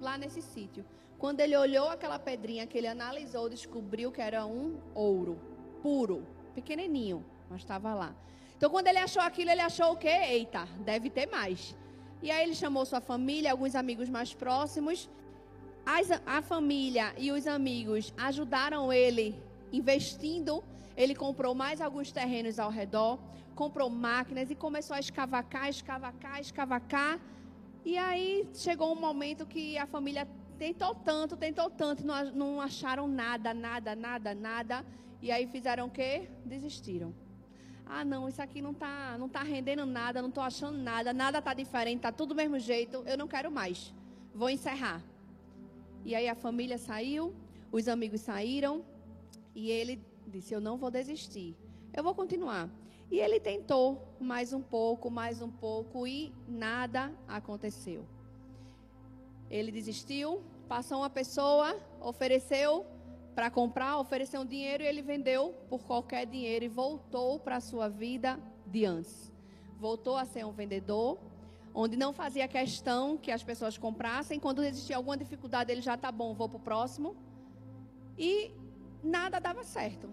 lá 0.00 0.16
nesse 0.18 0.42
sítio. 0.42 0.84
Quando 1.18 1.40
ele 1.40 1.56
olhou 1.56 1.88
aquela 1.88 2.18
pedrinha 2.18 2.66
que 2.66 2.76
ele 2.76 2.86
analisou, 2.86 3.48
descobriu 3.48 4.12
que 4.12 4.20
era 4.20 4.44
um 4.44 4.78
ouro 4.94 5.38
puro, 5.82 6.26
pequenininho, 6.54 7.24
mas 7.48 7.60
estava 7.60 7.94
lá. 7.94 8.14
Então, 8.56 8.70
quando 8.70 8.86
ele 8.86 8.98
achou 8.98 9.22
aquilo, 9.22 9.50
ele 9.50 9.60
achou 9.60 9.92
o 9.92 9.96
quê? 9.96 10.08
Eita, 10.08 10.66
deve 10.84 11.08
ter 11.10 11.26
mais. 11.26 11.76
E 12.22 12.30
aí 12.30 12.42
ele 12.44 12.54
chamou 12.54 12.84
sua 12.84 13.00
família, 13.00 13.50
alguns 13.52 13.74
amigos 13.74 14.08
mais 14.08 14.34
próximos. 14.34 15.08
As, 15.84 16.10
a 16.26 16.42
família 16.42 17.14
e 17.16 17.30
os 17.30 17.46
amigos 17.46 18.12
ajudaram 18.16 18.92
ele 18.92 19.40
investindo. 19.72 20.64
Ele 20.96 21.14
comprou 21.14 21.54
mais 21.54 21.80
alguns 21.80 22.10
terrenos 22.10 22.58
ao 22.58 22.70
redor, 22.70 23.18
comprou 23.54 23.88
máquinas 23.88 24.50
e 24.50 24.54
começou 24.54 24.96
a 24.96 25.00
escavacar, 25.00 25.68
escavacar, 25.68 26.40
escavacar. 26.40 27.20
E 27.84 27.96
aí 27.96 28.48
chegou 28.54 28.92
um 28.92 29.00
momento 29.00 29.46
que 29.46 29.78
a 29.78 29.86
família 29.86 30.26
tentou 30.58 30.94
tanto, 30.94 31.36
tentou 31.36 31.70
tanto, 31.70 32.04
não, 32.04 32.60
acharam 32.60 33.06
nada, 33.06 33.54
nada, 33.54 33.94
nada, 33.94 34.34
nada. 34.34 34.86
E 35.22 35.30
aí 35.30 35.46
fizeram 35.46 35.86
o 35.86 35.90
quê? 35.90 36.28
Desistiram. 36.44 37.14
Ah, 37.84 38.04
não, 38.04 38.28
isso 38.28 38.42
aqui 38.42 38.60
não 38.60 38.72
está 38.72 39.16
não 39.16 39.28
tá 39.28 39.42
rendendo 39.42 39.86
nada, 39.86 40.20
não 40.20 40.28
estou 40.28 40.42
achando 40.42 40.76
nada, 40.76 41.12
nada 41.12 41.38
está 41.38 41.54
diferente, 41.54 41.98
está 41.98 42.10
tudo 42.10 42.30
do 42.30 42.34
mesmo 42.34 42.58
jeito, 42.58 43.04
eu 43.06 43.16
não 43.16 43.28
quero 43.28 43.50
mais. 43.50 43.94
Vou 44.34 44.50
encerrar. 44.50 45.00
E 46.04 46.14
aí 46.14 46.28
a 46.28 46.34
família 46.34 46.78
saiu, 46.78 47.34
os 47.70 47.86
amigos 47.88 48.20
saíram, 48.20 48.84
e 49.54 49.70
ele 49.70 50.02
disse: 50.26 50.52
Eu 50.52 50.60
não 50.60 50.76
vou 50.76 50.90
desistir, 50.90 51.56
eu 51.92 52.02
vou 52.02 52.14
continuar. 52.14 52.68
E 53.10 53.18
ele 53.18 53.38
tentou 53.38 54.16
mais 54.20 54.52
um 54.52 54.60
pouco, 54.60 55.08
mais 55.08 55.40
um 55.40 55.50
pouco, 55.50 56.06
e 56.06 56.32
nada 56.48 57.12
aconteceu. 57.28 58.04
Ele 59.50 59.70
desistiu, 59.70 60.42
passou 60.68 60.98
uma 60.98 61.10
pessoa, 61.10 61.76
ofereceu 62.00 62.84
para 63.34 63.50
comprar, 63.50 63.98
ofereceu 63.98 64.40
um 64.40 64.46
dinheiro 64.46 64.82
e 64.82 64.86
ele 64.86 65.02
vendeu 65.02 65.54
por 65.68 65.84
qualquer 65.84 66.26
dinheiro 66.26 66.64
e 66.64 66.68
voltou 66.68 67.38
para 67.38 67.56
a 67.56 67.60
sua 67.60 67.88
vida 67.88 68.40
de 68.66 68.84
antes. 68.84 69.32
Voltou 69.78 70.16
a 70.16 70.24
ser 70.24 70.44
um 70.46 70.52
vendedor, 70.52 71.18
onde 71.74 71.96
não 71.96 72.12
fazia 72.12 72.48
questão 72.48 73.16
que 73.16 73.30
as 73.30 73.42
pessoas 73.42 73.76
comprassem. 73.76 74.40
Quando 74.40 74.64
existia 74.64 74.96
alguma 74.96 75.16
dificuldade, 75.16 75.70
ele 75.70 75.82
já 75.82 75.96
tá 75.96 76.10
bom, 76.10 76.34
vou 76.34 76.48
para 76.48 76.56
o 76.56 76.60
próximo. 76.60 77.14
E 78.18 78.50
nada 79.02 79.38
dava 79.38 79.62
certo. 79.62 80.12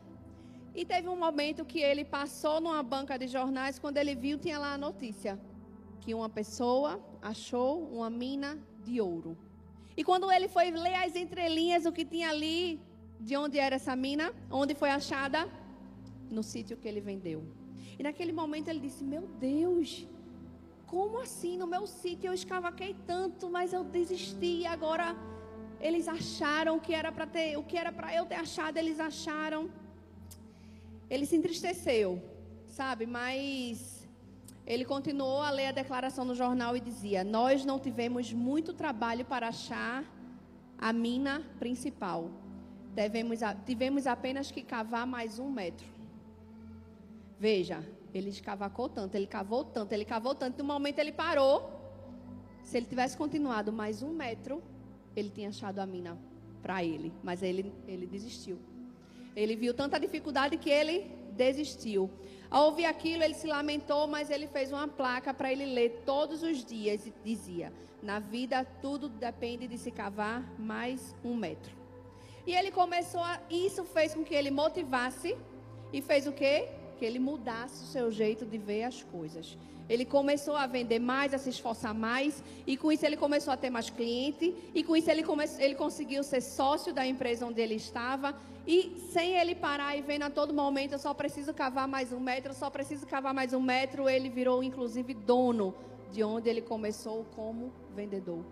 E 0.76 0.84
teve 0.84 1.08
um 1.08 1.18
momento 1.18 1.64
que 1.64 1.80
ele 1.80 2.04
passou 2.04 2.60
numa 2.60 2.84
banca 2.84 3.18
de 3.18 3.28
jornais, 3.28 3.80
quando 3.80 3.98
ele 3.98 4.16
viu, 4.16 4.38
tinha 4.38 4.60
lá 4.60 4.74
a 4.74 4.78
notícia 4.78 5.40
que 6.02 6.14
uma 6.14 6.28
pessoa 6.28 7.02
achou 7.22 7.88
uma 7.88 8.10
mina 8.10 8.60
de 8.84 9.00
ouro. 9.02 9.38
E 9.96 10.04
quando 10.04 10.32
ele 10.32 10.48
foi 10.48 10.72
ler 10.72 10.96
as 10.96 11.16
entrelinhas, 11.16 11.86
o 11.86 11.92
que 11.92 12.04
tinha 12.04 12.30
ali, 12.30 12.80
de 13.20 13.36
onde 13.38 13.58
era 13.58 13.76
essa 13.76 13.96
mina? 13.96 14.34
Onde 14.50 14.74
foi 14.76 14.90
achada? 14.90 15.48
No 16.30 16.44
sítio 16.44 16.78
que 16.78 16.88
ele 16.88 17.00
vendeu. 17.00 17.44
E 17.98 18.04
naquele 18.04 18.32
momento 18.32 18.68
ele 18.70 18.80
disse: 18.80 19.04
Meu 19.04 19.28
Deus, 19.40 20.08
como 20.88 21.20
assim? 21.20 21.58
No 21.58 21.68
meu 21.68 21.86
sítio 21.86 22.28
eu 22.28 22.34
escavaquei 22.34 22.96
tanto, 23.06 23.50
mas 23.50 23.72
eu 23.72 23.84
desisti. 23.84 24.62
E 24.62 24.66
agora 24.66 25.16
eles 25.80 26.08
acharam 26.08 26.80
que 26.80 26.94
era 26.94 27.12
para 27.12 27.28
ter, 27.28 27.58
o 27.58 27.64
que 27.64 27.78
era 27.78 27.92
para 27.92 28.14
eu 28.16 28.26
ter 28.26 28.36
achado, 28.36 28.78
eles 28.78 29.00
acharam. 29.00 29.70
Ele 31.10 31.26
se 31.26 31.36
entristeceu, 31.36 32.22
sabe? 32.68 33.06
Mas 33.06 34.03
ele 34.66 34.86
continuou 34.86 35.42
a 35.42 35.50
ler 35.50 35.68
a 35.68 35.72
declaração 35.72 36.24
no 36.24 36.36
jornal 36.36 36.76
e 36.76 36.80
dizia: 36.80 37.24
Nós 37.24 37.66
não 37.66 37.80
tivemos 37.80 38.32
muito 38.34 38.74
trabalho 38.74 39.26
para 39.26 39.50
achar 39.50 40.04
a 40.78 40.94
mina 40.94 41.42
principal 41.60 42.30
devemos, 42.94 43.40
tivemos 43.66 44.08
apenas 44.08 44.52
que 44.52 44.62
cavar 44.62 45.06
mais 45.06 45.40
um 45.40 45.50
metro. 45.50 45.88
Veja, 47.40 47.84
ele 48.14 48.30
escavacou 48.30 48.88
tanto, 48.88 49.16
ele 49.16 49.28
cavou 49.28 49.64
tanto, 49.64 49.92
ele 49.92 50.06
cavou 50.06 50.36
tanto. 50.36 50.60
No 50.60 50.64
momento 50.64 51.00
ele 51.00 51.12
parou. 51.12 51.72
Se 52.64 52.78
ele 52.78 52.86
tivesse 52.86 53.18
continuado 53.18 53.74
mais 53.74 54.02
um 54.02 54.14
metro, 54.14 54.64
ele 55.16 55.30
tinha 55.30 55.50
achado 55.50 55.80
a 55.80 55.86
mina 55.86 56.18
para 56.62 56.84
ele. 56.84 57.12
Mas 57.22 57.44
ele, 57.44 57.74
ele 57.88 58.06
desistiu. 58.06 58.58
Ele 59.36 59.56
viu 59.56 59.74
tanta 59.74 60.00
dificuldade 60.00 60.58
que 60.58 60.70
ele 60.70 61.12
desistiu. 61.36 62.10
Ao 62.54 62.66
ouvir 62.66 62.86
aquilo, 62.86 63.24
ele 63.24 63.34
se 63.34 63.48
lamentou, 63.48 64.06
mas 64.06 64.30
ele 64.30 64.46
fez 64.46 64.72
uma 64.72 64.88
placa 64.88 65.34
para 65.34 65.52
ele 65.52 65.66
ler 65.66 66.04
todos 66.06 66.44
os 66.44 66.64
dias 66.64 67.08
e 67.08 67.14
dizia: 67.26 67.74
Na 68.00 68.20
vida, 68.20 68.64
tudo 68.80 69.10
depende 69.10 69.68
de 69.68 69.76
se 69.76 69.90
cavar 69.90 70.48
mais 70.60 71.16
um 71.26 71.36
metro. 71.36 71.76
E 72.46 72.54
ele 72.54 72.70
começou 72.70 73.22
a. 73.22 73.42
Isso 73.50 73.84
fez 73.84 74.14
com 74.14 74.24
que 74.24 74.36
ele 74.36 74.52
motivasse 74.52 75.36
e 75.92 76.00
fez 76.00 76.28
o 76.28 76.32
quê? 76.32 76.70
Que 77.00 77.06
ele 77.06 77.18
mudasse 77.18 77.86
o 77.86 77.88
seu 77.88 78.12
jeito 78.12 78.46
de 78.46 78.60
ver 78.60 78.84
as 78.84 79.02
coisas. 79.02 79.58
Ele 79.90 80.06
começou 80.06 80.56
a 80.56 80.66
vender 80.66 81.00
mais, 81.00 81.34
a 81.34 81.38
se 81.38 81.50
esforçar 81.50 81.94
mais, 81.94 82.44
e 82.66 82.78
com 82.78 82.92
isso 82.92 83.06
ele 83.06 83.18
começou 83.18 83.54
a 83.54 83.58
ter 83.58 83.70
mais 83.70 83.90
cliente, 83.90 84.56
e 84.74 84.84
com 84.84 84.96
isso 84.96 85.10
ele, 85.10 85.24
come... 85.24 85.46
ele 85.60 85.76
conseguiu 85.76 86.24
ser 86.24 86.42
sócio 86.42 86.94
da 86.94 87.06
empresa 87.06 87.46
onde 87.46 87.62
ele 87.62 87.76
estava, 87.76 88.36
e 88.66 88.96
sem 89.12 89.36
ele 89.36 89.54
parar 89.54 89.98
e 89.98 90.02
vendo 90.02 90.24
a 90.24 90.30
todo 90.30 90.54
momento, 90.54 90.94
eu 90.94 91.00
só 91.00 91.14
preciso 91.14 91.54
cavar 91.54 91.88
mais 91.88 92.14
um 92.14 92.20
metro, 92.20 92.52
eu 92.52 92.56
só 92.56 92.70
preciso 92.70 93.06
cavar 93.06 93.34
mais 93.34 93.54
um 93.54 93.62
metro, 93.62 94.08
ele 94.08 94.30
virou 94.30 94.64
inclusive 94.64 95.14
dono 95.14 95.76
de 96.12 96.24
onde 96.24 96.50
ele 96.50 96.62
começou 96.62 97.26
como 97.36 97.74
vendedor. 97.94 98.44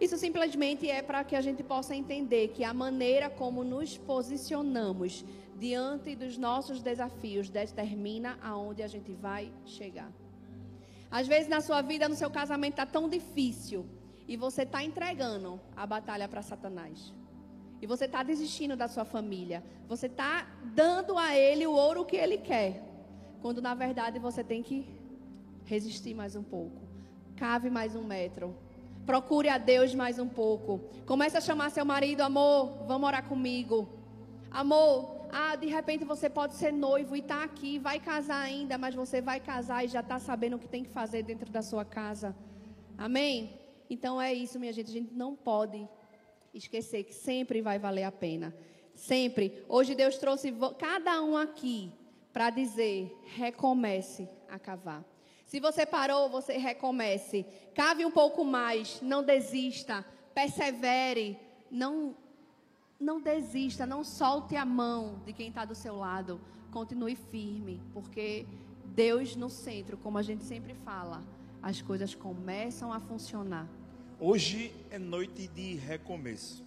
Isso 0.00 0.18
simplesmente 0.18 0.90
é 0.90 1.00
para 1.00 1.22
que 1.24 1.36
a 1.36 1.40
gente 1.40 1.62
possa 1.62 1.94
entender 1.94 2.48
que 2.48 2.64
a 2.64 2.74
maneira 2.74 3.30
como 3.30 3.62
nos 3.62 3.96
posicionamos 3.96 5.24
diante 5.56 6.16
dos 6.16 6.36
nossos 6.36 6.82
desafios 6.82 7.48
determina 7.48 8.36
aonde 8.42 8.82
a 8.82 8.88
gente 8.88 9.12
vai 9.12 9.52
chegar. 9.64 10.12
Às 11.10 11.26
vezes 11.26 11.48
na 11.48 11.60
sua 11.60 11.82
vida, 11.82 12.08
no 12.08 12.14
seu 12.14 12.30
casamento 12.30 12.74
está 12.74 12.86
tão 12.86 13.08
difícil 13.08 13.86
e 14.26 14.36
você 14.36 14.62
está 14.62 14.82
entregando 14.82 15.60
a 15.76 15.86
batalha 15.86 16.28
para 16.28 16.42
Satanás. 16.42 17.12
E 17.80 17.86
você 17.86 18.06
está 18.06 18.22
desistindo 18.22 18.76
da 18.76 18.88
sua 18.88 19.04
família. 19.04 19.62
Você 19.88 20.06
está 20.06 20.46
dando 20.74 21.18
a 21.18 21.36
ele 21.36 21.66
o 21.66 21.72
ouro 21.72 22.04
que 22.04 22.16
ele 22.16 22.38
quer. 22.38 22.82
Quando 23.42 23.60
na 23.60 23.74
verdade 23.74 24.18
você 24.18 24.42
tem 24.42 24.62
que 24.62 24.86
resistir 25.64 26.14
mais 26.14 26.34
um 26.34 26.42
pouco. 26.42 26.80
Cave 27.36 27.68
mais 27.68 27.94
um 27.94 28.02
metro. 28.02 28.56
Procure 29.04 29.50
a 29.50 29.58
Deus 29.58 29.94
mais 29.94 30.18
um 30.18 30.26
pouco. 30.26 30.80
Comece 31.04 31.36
a 31.36 31.40
chamar 31.40 31.70
seu 31.70 31.84
marido, 31.84 32.22
amor, 32.22 32.84
vamos 32.86 33.06
orar 33.06 33.28
comigo. 33.28 33.86
Amor, 34.50 35.13
ah, 35.36 35.56
de 35.56 35.66
repente 35.66 36.04
você 36.04 36.30
pode 36.30 36.54
ser 36.54 36.72
noivo 36.72 37.16
e 37.16 37.18
está 37.18 37.42
aqui, 37.42 37.76
vai 37.76 37.98
casar 37.98 38.40
ainda, 38.40 38.78
mas 38.78 38.94
você 38.94 39.20
vai 39.20 39.40
casar 39.40 39.84
e 39.84 39.88
já 39.88 39.98
está 39.98 40.20
sabendo 40.20 40.54
o 40.54 40.58
que 40.60 40.68
tem 40.68 40.84
que 40.84 40.90
fazer 40.90 41.24
dentro 41.24 41.50
da 41.50 41.60
sua 41.60 41.84
casa. 41.84 42.36
Amém? 42.96 43.58
Então 43.90 44.22
é 44.22 44.32
isso, 44.32 44.60
minha 44.60 44.72
gente. 44.72 44.90
A 44.90 44.92
gente 44.92 45.12
não 45.12 45.34
pode 45.34 45.88
esquecer 46.54 47.02
que 47.02 47.12
sempre 47.12 47.60
vai 47.60 47.80
valer 47.80 48.04
a 48.04 48.12
pena. 48.12 48.54
Sempre. 48.94 49.64
Hoje 49.68 49.96
Deus 49.96 50.18
trouxe 50.18 50.54
cada 50.78 51.20
um 51.20 51.36
aqui 51.36 51.90
para 52.32 52.50
dizer: 52.50 53.12
recomece 53.24 54.28
a 54.48 54.56
cavar. 54.56 55.04
Se 55.46 55.58
você 55.58 55.84
parou, 55.84 56.28
você 56.28 56.56
recomece. 56.58 57.44
Cave 57.74 58.06
um 58.06 58.10
pouco 58.12 58.44
mais, 58.44 59.00
não 59.02 59.20
desista, 59.20 60.04
persevere, 60.32 61.36
não 61.68 62.16
não 63.04 63.20
desista, 63.20 63.86
não 63.86 64.02
solte 64.02 64.56
a 64.56 64.64
mão 64.64 65.20
de 65.26 65.32
quem 65.32 65.48
está 65.48 65.64
do 65.64 65.74
seu 65.74 65.94
lado. 65.94 66.40
Continue 66.72 67.14
firme, 67.14 67.80
porque 67.92 68.46
Deus 68.86 69.36
no 69.36 69.50
centro, 69.50 69.96
como 69.98 70.18
a 70.18 70.22
gente 70.22 70.42
sempre 70.42 70.74
fala, 70.74 71.22
as 71.62 71.80
coisas 71.82 72.14
começam 72.14 72.92
a 72.92 72.98
funcionar. 72.98 73.68
Hoje 74.18 74.72
é 74.90 74.98
noite 74.98 75.46
de 75.48 75.74
recomeço. 75.74 76.64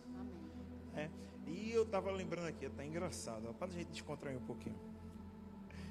É, 0.95 1.09
e 1.47 1.71
eu 1.71 1.83
estava 1.83 2.11
lembrando 2.11 2.47
aqui, 2.47 2.65
está 2.65 2.85
engraçado, 2.85 3.53
para 3.55 3.67
a 3.67 3.71
gente 3.71 3.87
descontrair 3.87 4.37
um 4.37 4.45
pouquinho. 4.45 4.75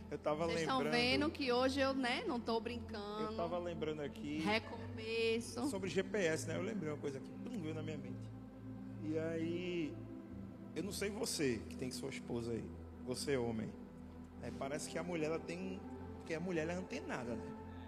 Eu 0.08 0.18
tava 0.18 0.44
Vocês 0.44 0.60
lembrando. 0.60 0.86
estão 0.86 0.92
vendo 0.92 1.30
que 1.30 1.50
hoje 1.50 1.80
eu, 1.80 1.92
né, 1.92 2.22
não 2.28 2.36
estou 2.36 2.60
brincando. 2.60 3.24
Eu 3.24 3.30
estava 3.30 3.58
lembrando 3.58 4.00
aqui. 4.00 4.38
Recomeço. 4.38 5.68
Sobre 5.68 5.90
GPS, 5.90 6.46
né? 6.46 6.56
Eu 6.56 6.62
lembrei 6.62 6.92
uma 6.92 6.98
coisa 6.98 7.18
que 7.18 7.56
veio 7.56 7.74
na 7.74 7.82
minha 7.82 7.98
mente. 7.98 8.30
E 9.02 9.18
aí, 9.18 9.92
eu 10.76 10.82
não 10.82 10.92
sei 10.92 11.08
você 11.08 11.60
que 11.70 11.76
tem 11.76 11.90
sua 11.90 12.10
esposa 12.10 12.52
aí, 12.52 12.64
você 13.06 13.36
homem. 13.36 13.72
É, 14.42 14.50
parece 14.58 14.90
que 14.90 14.98
a 14.98 15.02
mulher 15.02 15.28
ela 15.28 15.38
tem, 15.38 15.80
que 16.26 16.34
a 16.34 16.38
mulher 16.38 16.68
é 16.68 16.74
antenada, 16.74 17.34
né? 17.34 17.42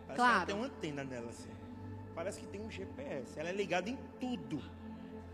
Parece 0.07 0.17
claro. 0.17 0.33
que 0.33 0.37
ela 0.37 0.47
tem 0.47 0.57
uma 0.57 0.67
antena 0.67 1.05
nela 1.05 1.29
assim. 1.29 1.51
Parece 2.15 2.41
que 2.41 2.47
tem 2.47 2.61
um 2.63 2.71
GPS. 2.71 3.39
Ela 3.39 3.51
é 3.51 3.53
ligada 3.53 3.91
em 3.91 3.99
tudo. 4.19 4.63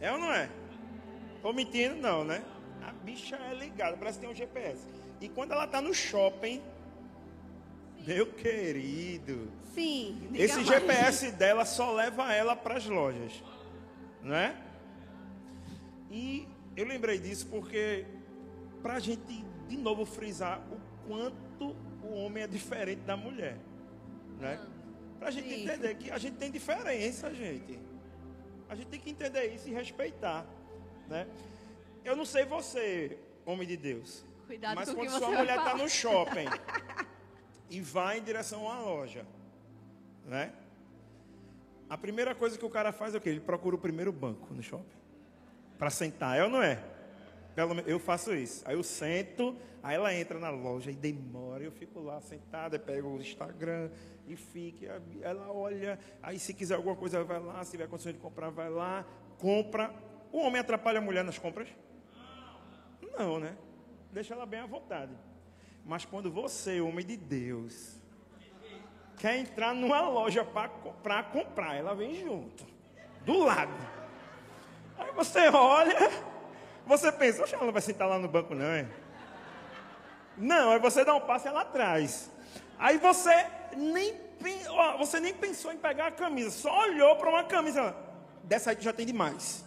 É 0.01 0.11
ou 0.11 0.19
não 0.19 0.33
é? 0.33 0.51
Tô 1.41 1.53
mentindo 1.53 1.95
não, 1.95 2.25
né? 2.25 2.45
A 2.83 2.93
bicha 2.93 3.37
é 3.37 3.55
ligada, 3.55 3.97
parece 3.97 4.19
que 4.19 4.25
tem 4.25 4.33
um 4.33 4.37
GPS. 4.37 4.85
E 5.21 5.29
quando 5.29 5.53
ela 5.53 5.67
tá 5.67 5.81
no 5.81 5.95
shopping, 5.95 6.61
meu 8.05 8.27
querido. 8.27 9.49
Sim. 9.73 10.29
Esse 10.35 10.57
mais. 10.57 10.67
GPS 10.67 11.31
dela 11.33 11.65
só 11.65 11.93
leva 11.93 12.33
ela 12.33 12.57
para 12.57 12.77
as 12.77 12.87
lojas, 12.87 13.43
não 14.23 14.35
é? 14.35 14.61
E 16.11 16.47
eu 16.77 16.87
lembrei 16.87 17.19
disso 17.19 17.47
porque, 17.47 18.05
para 18.83 18.95
a 18.95 19.01
gente 19.01 19.45
de 19.69 19.77
novo 19.77 20.05
frisar 20.05 20.61
o 20.71 21.07
quanto 21.07 21.77
o 22.03 22.15
homem 22.15 22.43
é 22.43 22.47
diferente 22.47 23.01
da 23.01 23.17
mulher, 23.17 23.59
né? 24.39 24.61
Para 25.19 25.29
a 25.29 25.31
gente 25.31 25.49
Sim. 25.49 25.63
entender 25.63 25.95
que 25.95 26.11
a 26.11 26.19
gente 26.19 26.37
tem 26.37 26.51
diferença, 26.51 27.33
gente. 27.33 27.79
A 28.69 28.75
gente 28.75 28.89
tem 28.89 29.01
que 29.01 29.11
entender 29.11 29.55
isso 29.55 29.69
e 29.69 29.73
respeitar, 29.73 30.47
né? 31.09 31.27
Eu 32.05 32.17
não 32.17 32.25
sei 32.25 32.45
você, 32.45 33.19
homem 33.47 33.67
de 33.67 33.77
Deus, 33.77 34.25
Cuidado 34.47 34.75
mas 34.75 34.93
quando 34.93 35.11
sua 35.11 35.29
mulher 35.29 35.59
está 35.59 35.77
no 35.77 35.89
shopping 35.89 36.47
e 37.71 37.81
vai 37.81 38.19
em 38.19 38.23
direção 38.23 38.69
a 38.69 38.75
uma 38.75 38.83
loja, 38.83 39.25
né? 40.27 40.53
A 41.89 41.97
primeira 41.97 42.35
coisa 42.35 42.59
que 42.59 42.65
o 42.65 42.71
cara 42.71 42.93
faz 42.93 43.15
é 43.15 43.19
o 43.19 43.21
quê? 43.21 43.31
Ele 43.31 43.41
procura 43.41 43.77
o 43.77 43.79
primeiro 43.79 44.13
banco 44.13 44.53
no 44.53 44.63
shopping 44.63 45.04
para 45.79 45.91
sentar, 45.91 46.39
é 46.39 46.45
ou 46.45 46.51
não 46.51 46.63
é? 46.63 46.83
Eu 47.87 47.99
faço 47.99 48.35
isso. 48.35 48.63
Aí 48.67 48.75
eu 48.75 48.83
sento, 48.83 49.57
aí 49.83 49.95
ela 49.95 50.13
entra 50.13 50.39
na 50.39 50.51
loja 50.51 50.91
e 50.91 50.95
demora, 50.95 51.63
eu 51.63 51.71
fico 51.71 52.01
lá 52.01 52.21
sentada, 52.21 52.79
pego 52.79 53.09
o 53.09 53.21
Instagram 53.21 53.91
e 54.27 54.35
fica, 54.35 55.01
ela 55.23 55.53
olha, 55.53 55.99
aí 56.23 56.39
se 56.39 56.53
quiser 56.53 56.75
alguma 56.75 56.97
coisa 56.97 57.23
vai 57.23 57.39
lá, 57.39 57.63
se 57.65 57.73
tiver 57.73 57.87
condição 57.87 58.13
de 58.13 58.19
comprar 58.19 58.51
vai 58.51 58.71
lá, 58.71 59.07
compra. 59.39 59.95
O 60.33 60.39
homem 60.39 60.61
atrapalha 60.61 60.99
a 60.99 61.03
mulher 61.03 61.23
nas 61.23 61.39
compras? 61.39 61.69
Não, 63.17 63.39
né? 63.39 63.57
Deixa 64.11 64.35
ela 64.35 64.47
bem 64.47 64.61
à 64.61 64.67
vontade. 64.67 65.13
Mas 65.85 66.05
quando 66.05 66.33
você, 66.33 66.81
homem 66.81 67.07
de 67.07 67.17
Deus, 67.17 68.01
quer 69.17 69.37
entrar 69.37 69.75
numa 69.75 70.01
loja 70.09 70.45
para 70.45 71.23
comprar, 71.23 71.77
ela 71.77 71.95
vem 71.95 72.15
junto, 72.15 72.67
do 73.25 73.45
lado. 73.45 74.04
Aí 74.99 75.11
você 75.13 75.49
olha, 75.49 76.11
você 76.87 77.11
pensa, 77.11 77.43
oxe, 77.43 77.55
ela 77.55 77.65
não 77.65 77.73
vai 77.73 77.83
sentar 77.83 78.09
lá 78.09 78.19
no 78.19 78.29
banco, 78.29 78.55
não, 78.55 78.65
é? 78.65 78.87
Não, 80.37 80.71
aí 80.71 80.79
você 80.79 81.05
dá 81.05 81.15
um 81.15 81.21
passo 81.21 81.47
e 81.47 81.49
ela 81.49 81.63
atrás. 81.63 82.31
Aí 82.79 82.99
você 82.99 83.47
nem, 83.77 84.15
você 84.99 85.21
nem 85.21 85.33
pensou 85.33 85.73
em 85.73 85.79
pegar 85.79 86.09
a 86.09 86.13
camisa, 86.13 86.51
só 86.51 86.83
olhou 86.83 87.17
para 87.17 87.29
uma 87.29 87.45
camisa. 87.45 87.95
Dessa 88.43 88.71
aí 88.71 88.77
já 88.81 88.93
tem 88.93 89.07
demais. 89.07 89.65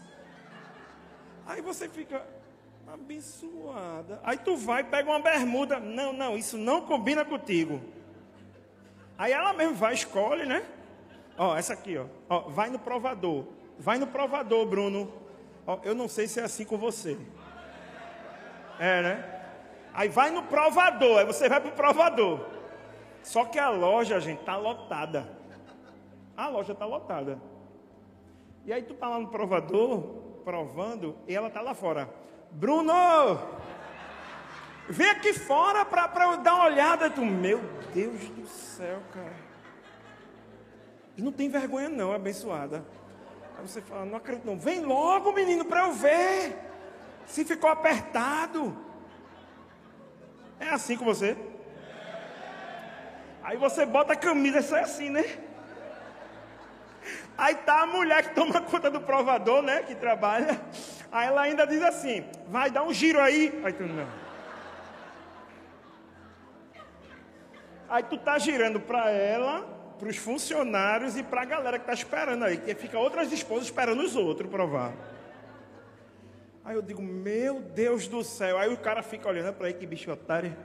Aí 1.45 1.61
você 1.61 1.87
fica 1.87 2.21
abençoada. 2.93 4.19
Aí 4.23 4.37
tu 4.37 4.55
vai, 4.55 4.83
pega 4.83 5.09
uma 5.09 5.19
bermuda. 5.19 5.79
Não, 5.79 6.13
não, 6.13 6.37
isso 6.37 6.57
não 6.57 6.81
combina 6.81 7.25
contigo. 7.25 7.81
Aí 9.17 9.31
ela 9.31 9.53
mesmo 9.53 9.73
vai, 9.73 9.93
escolhe, 9.93 10.45
né? 10.45 10.63
Ó, 11.37 11.55
essa 11.55 11.73
aqui, 11.73 11.97
ó. 11.97 12.05
ó. 12.29 12.41
Vai 12.49 12.69
no 12.69 12.77
provador. 12.77 13.45
Vai 13.79 13.97
no 13.97 14.07
provador, 14.07 14.65
Bruno. 14.65 15.11
Eu 15.83 15.93
não 15.93 16.07
sei 16.07 16.27
se 16.27 16.39
é 16.39 16.43
assim 16.43 16.65
com 16.65 16.77
você. 16.77 17.17
É, 18.79 19.01
né? 19.01 19.41
Aí 19.93 20.09
vai 20.09 20.31
no 20.31 20.43
provador. 20.43 21.19
Aí 21.19 21.25
você 21.25 21.49
vai 21.49 21.59
pro 21.59 21.71
provador. 21.71 22.45
Só 23.23 23.45
que 23.45 23.59
a 23.59 23.69
loja, 23.69 24.19
gente, 24.19 24.43
tá 24.43 24.55
lotada. 24.55 25.29
A 26.35 26.47
loja 26.47 26.73
tá 26.73 26.85
lotada. 26.85 27.41
E 28.65 28.71
aí 28.71 28.83
tu 28.83 28.93
tá 28.93 29.09
lá 29.09 29.19
no 29.19 29.27
provador, 29.27 30.01
provando, 30.43 31.15
e 31.27 31.33
ela 31.33 31.49
tá 31.49 31.61
lá 31.61 31.73
fora. 31.73 32.09
Bruno! 32.51 32.93
Vem 34.89 35.09
aqui 35.09 35.33
fora 35.33 35.83
pra, 35.83 36.07
pra 36.07 36.31
eu 36.31 36.37
dar 36.37 36.53
uma 36.53 36.65
olhada. 36.65 37.09
Tu, 37.09 37.25
meu 37.25 37.59
Deus 37.93 38.29
do 38.29 38.47
céu, 38.47 39.01
cara. 39.13 39.35
E 41.17 41.21
não 41.21 41.31
tem 41.31 41.49
vergonha 41.49 41.89
não, 41.89 42.13
abençoada. 42.13 42.85
Aí 43.57 43.67
você 43.67 43.81
fala, 43.81 44.05
não 44.05 44.17
acredito 44.17 44.45
não. 44.45 44.57
Vem 44.57 44.81
logo, 44.81 45.31
menino, 45.31 45.65
pra 45.65 45.81
eu 45.81 45.93
ver. 45.93 46.55
Se 47.25 47.43
ficou 47.43 47.69
apertado. 47.69 48.77
É 50.59 50.69
assim 50.69 50.95
com 50.95 51.05
você? 51.05 51.35
Aí 53.43 53.57
você 53.57 53.85
bota 53.85 54.13
a 54.13 54.15
camisa 54.15 54.59
e 54.59 54.63
sai 54.63 54.83
assim, 54.83 55.09
né? 55.09 55.23
Aí 57.37 57.55
tá 57.55 57.81
a 57.81 57.87
mulher 57.87 58.23
que 58.23 58.35
toma 58.35 58.61
conta 58.61 58.89
do 58.89 59.01
provador, 59.01 59.61
né? 59.61 59.83
Que 59.83 59.95
trabalha. 59.95 60.59
Aí 61.11 61.27
ela 61.27 61.41
ainda 61.41 61.65
diz 61.65 61.81
assim: 61.81 62.25
vai 62.47 62.69
dar 62.69 62.83
um 62.83 62.93
giro 62.93 63.19
aí. 63.19 63.61
Aí 63.63 63.73
tu 63.73 63.83
não. 63.83 64.07
Aí 67.89 68.03
tu 68.03 68.17
tá 68.17 68.37
girando 68.37 68.81
para 68.81 69.09
ela, 69.09 69.65
para 69.97 70.09
os 70.09 70.17
funcionários 70.17 71.17
e 71.17 71.23
para 71.23 71.41
a 71.41 71.45
galera 71.45 71.79
que 71.79 71.85
tá 71.85 71.93
esperando 71.93 72.43
aí. 72.43 72.57
Que 72.57 72.75
fica 72.75 72.97
outras 72.97 73.31
esposas 73.31 73.65
esperando 73.65 74.01
os 74.01 74.15
outros 74.15 74.49
provar. 74.49 74.93
Aí 76.63 76.75
eu 76.75 76.81
digo: 76.81 77.01
meu 77.01 77.61
Deus 77.61 78.07
do 78.07 78.23
céu. 78.23 78.57
Aí 78.57 78.71
o 78.71 78.77
cara 78.77 79.01
fica 79.01 79.27
olhando 79.27 79.53
para 79.53 79.67
aí, 79.67 79.73
que 79.73 79.85
bicho 79.85 80.11
otário. 80.11 80.55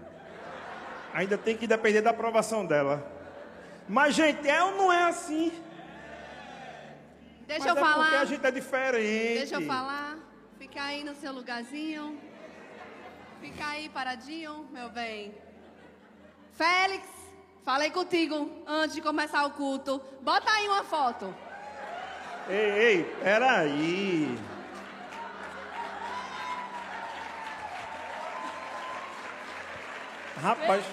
Ainda 1.15 1.37
tem 1.37 1.57
que 1.57 1.67
depender 1.67 2.01
da 2.01 2.11
aprovação 2.11 2.65
dela. 2.65 3.07
Mas, 3.89 4.15
gente, 4.15 4.49
é 4.49 4.63
ou 4.63 4.73
não 4.77 4.93
é 4.93 5.05
assim? 5.05 5.53
Deixa 7.47 7.67
Mas 7.67 7.67
eu 7.67 7.73
é 7.73 7.75
porque 7.75 7.93
falar. 7.93 8.21
a 8.21 8.25
gente 8.25 8.47
é 8.47 8.51
diferente. 8.51 9.39
Deixa 9.39 9.55
eu 9.57 9.63
falar. 9.63 10.19
Fica 10.59 10.83
aí 10.83 11.05
no 11.05 11.15
seu 11.15 11.33
lugarzinho. 11.33 12.19
Fica 13.41 13.67
aí 13.67 13.89
paradinho, 13.89 14.67
meu 14.73 14.89
bem. 14.89 15.35
Félix, 16.53 17.07
falei 17.65 17.91
contigo 17.91 18.51
antes 18.67 18.95
de 18.95 19.03
começar 19.03 19.45
o 19.47 19.51
culto. 19.51 20.01
Bota 20.21 20.51
aí 20.51 20.69
uma 20.69 20.85
foto. 20.85 21.35
Ei, 22.49 22.71
ei, 22.71 23.05
peraí. 23.23 24.39
Rapaz, 30.41 30.85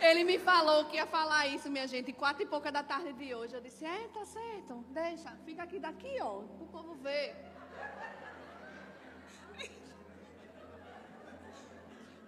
Ele 0.00 0.22
me 0.22 0.38
falou 0.38 0.84
que 0.84 0.96
ia 0.96 1.06
falar 1.06 1.48
isso, 1.48 1.68
minha 1.68 1.86
gente, 1.86 2.12
quatro 2.12 2.42
e 2.42 2.46
pouca 2.46 2.70
da 2.70 2.82
tarde 2.82 3.12
de 3.12 3.34
hoje. 3.34 3.54
Eu 3.54 3.60
disse, 3.60 3.84
é, 3.84 4.08
tá 4.14 4.24
certo, 4.24 4.84
deixa. 4.90 5.30
Fica 5.44 5.64
aqui 5.64 5.78
daqui, 5.80 6.16
ó, 6.20 6.40
pro 6.56 6.66
povo 6.66 6.94
ver. 6.94 7.34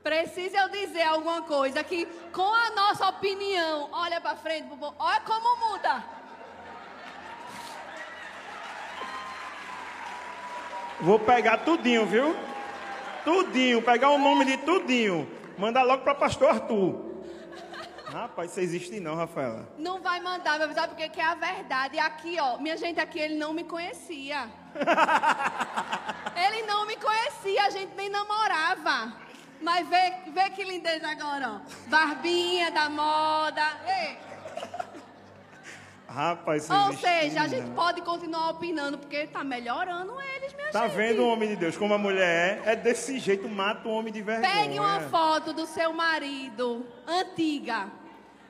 Precisa 0.03 0.59
eu 0.59 0.69
dizer 0.69 1.03
alguma 1.03 1.43
coisa 1.43 1.85
que, 1.85 2.07
com 2.33 2.55
a 2.55 2.71
nossa 2.71 3.09
opinião, 3.09 3.89
olha 3.93 4.21
pra 4.21 4.35
frente, 4.37 4.69
olha 4.99 5.21
como 5.21 5.73
muda. 5.73 6.21
vou 11.01 11.19
pegar 11.19 11.59
tudinho, 11.59 12.07
viu? 12.07 12.37
Tudinho, 13.25 13.83
pegar 13.83 14.11
o 14.11 14.19
nome 14.19 14.45
de 14.45 14.57
tudinho. 14.59 15.29
Mandar 15.59 15.83
logo 15.83 16.03
para 16.03 16.15
pastor 16.15 16.51
Arthur. 16.51 17.11
Rapaz, 18.07 18.51
isso 18.51 18.61
existe 18.61 18.99
não, 18.99 19.15
Rafaela. 19.15 19.69
Não 19.79 20.01
vai 20.01 20.21
mandar, 20.21 20.59
vai 20.59 20.65
avisar 20.65 20.89
porque 20.89 21.09
que 21.09 21.21
é 21.21 21.25
a 21.25 21.35
verdade. 21.35 21.99
Aqui, 21.99 22.39
ó, 22.41 22.59
minha 22.59 22.77
gente, 22.77 22.99
aqui 22.99 23.21
ele 23.21 23.37
não 23.37 23.53
me 23.53 23.65
conhecia. 23.65 24.49
ele 26.35 26.63
não 26.63 26.87
me 26.87 26.97
conhecia, 26.97 27.67
a 27.67 27.71
gente 27.71 27.95
nem 27.95 28.09
namorava. 28.09 29.13
Mas 29.61 29.87
vê, 29.89 30.13
vê 30.33 30.51
que 30.51 30.65
lindeza 30.65 31.07
agora, 31.09 31.51
ó. 31.51 31.61
Barbinha 31.89 32.71
da 32.71 32.89
moda. 32.89 33.63
Ei, 33.87 34.19
Rapaz, 36.09 36.69
Ou 36.69 36.93
seja, 36.95 37.43
a 37.43 37.47
gente 37.47 37.71
pode 37.71 38.03
continuar 38.03 38.51
opinando, 38.51 38.99
porque 38.99 39.29
tá 39.29 39.45
melhorando 39.45 40.21
eles, 40.21 40.53
minha 40.55 40.71
Tá 40.73 40.89
gente. 40.89 40.97
vendo 40.97 41.23
o 41.23 41.29
homem 41.29 41.51
de 41.51 41.55
Deus 41.55 41.77
como 41.77 41.95
a 41.95 41.99
mulher 41.99 42.61
é? 42.67 42.73
É 42.73 42.77
desse 42.77 43.21
jeito, 43.21 43.49
mata 43.49 43.87
o 43.89 43.93
homem 43.93 44.13
de 44.13 44.21
vergonha. 44.21 44.53
Pegue 44.53 44.81
uma 44.81 45.03
foto 45.03 45.53
do 45.53 45.67
seu 45.67 45.93
marido, 45.93 46.85
antiga, 47.07 47.89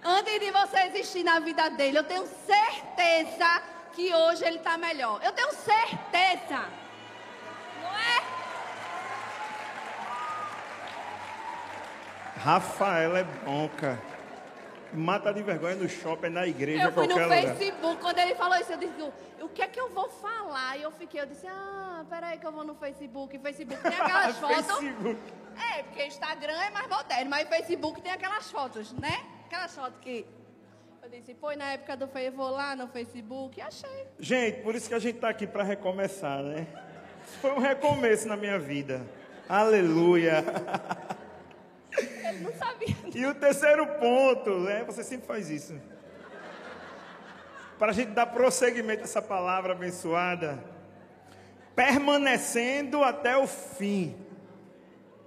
antes 0.02 0.40
de 0.40 0.50
você 0.50 0.78
existir 0.86 1.22
na 1.22 1.38
vida 1.38 1.68
dele. 1.68 1.98
Eu 1.98 2.04
tenho 2.04 2.26
certeza 2.26 3.62
que 3.92 4.14
hoje 4.14 4.42
ele 4.42 4.60
tá 4.60 4.78
melhor. 4.78 5.20
Eu 5.22 5.32
tenho 5.32 5.52
certeza. 5.52 6.64
Não 7.82 7.90
é? 7.98 8.22
Rafaela 12.42 13.18
é 13.18 13.24
bom, 13.44 13.68
cara. 13.76 14.00
Mata 14.94 15.32
de 15.32 15.42
vergonha 15.42 15.76
no 15.76 15.88
shopping, 15.88 16.30
na 16.30 16.46
igreja, 16.46 16.84
Eu 16.84 16.92
fui 16.92 17.06
no 17.06 17.12
lugar. 17.14 17.28
Facebook, 17.28 18.00
quando 18.00 18.18
ele 18.18 18.34
falou 18.34 18.56
isso, 18.56 18.72
eu 18.72 18.78
disse, 18.78 19.02
o 19.42 19.48
que 19.50 19.62
é 19.62 19.68
que 19.68 19.78
eu 19.78 19.90
vou 19.90 20.08
falar? 20.08 20.78
E 20.78 20.82
eu 20.82 20.90
fiquei, 20.90 21.20
eu 21.20 21.26
disse, 21.26 21.46
ah, 21.46 22.02
peraí 22.08 22.38
que 22.38 22.46
eu 22.46 22.50
vou 22.50 22.64
no 22.64 22.74
Facebook. 22.74 23.38
Facebook 23.38 23.82
tem 23.82 23.94
aquelas 23.94 24.36
fotos. 24.40 24.78
Facebook. 24.78 25.20
É, 25.74 25.82
porque 25.82 26.06
Instagram 26.06 26.58
é 26.62 26.70
mais 26.70 26.88
moderno, 26.88 27.30
mas 27.30 27.48
Facebook 27.48 28.00
tem 28.00 28.10
aquelas 28.10 28.50
fotos, 28.50 28.92
né? 28.94 29.20
Aquelas 29.46 29.74
fotos 29.74 30.00
que. 30.00 30.26
Eu 31.02 31.10
disse, 31.10 31.34
foi 31.34 31.56
na 31.56 31.72
época 31.72 31.96
do 31.96 32.08
Facebook, 32.08 32.36
vou 32.36 32.50
lá 32.56 32.74
no 32.74 32.88
Facebook, 32.88 33.60
achei. 33.60 34.06
Gente, 34.18 34.62
por 34.62 34.74
isso 34.74 34.88
que 34.88 34.94
a 34.94 34.98
gente 34.98 35.16
está 35.16 35.28
aqui 35.28 35.46
para 35.46 35.62
recomeçar, 35.62 36.42
né? 36.42 36.66
Foi 37.40 37.52
um 37.52 37.58
recomeço 37.58 38.26
na 38.26 38.36
minha 38.36 38.58
vida. 38.58 39.06
Aleluia. 39.48 40.42
Ele 42.30 42.44
não 42.44 42.54
sabia. 42.54 42.96
E 43.14 43.26
o 43.26 43.34
terceiro 43.34 43.86
ponto, 43.86 44.60
né? 44.60 44.84
Você 44.84 45.02
sempre 45.04 45.26
faz 45.26 45.50
isso. 45.50 45.74
Para 47.78 47.92
a 47.92 47.94
gente 47.94 48.10
dar 48.10 48.26
prosseguimento 48.26 49.02
a 49.02 49.04
essa 49.04 49.22
palavra 49.22 49.72
abençoada. 49.72 50.62
permanecendo 51.74 53.02
até 53.02 53.36
o 53.36 53.46
fim. 53.46 54.14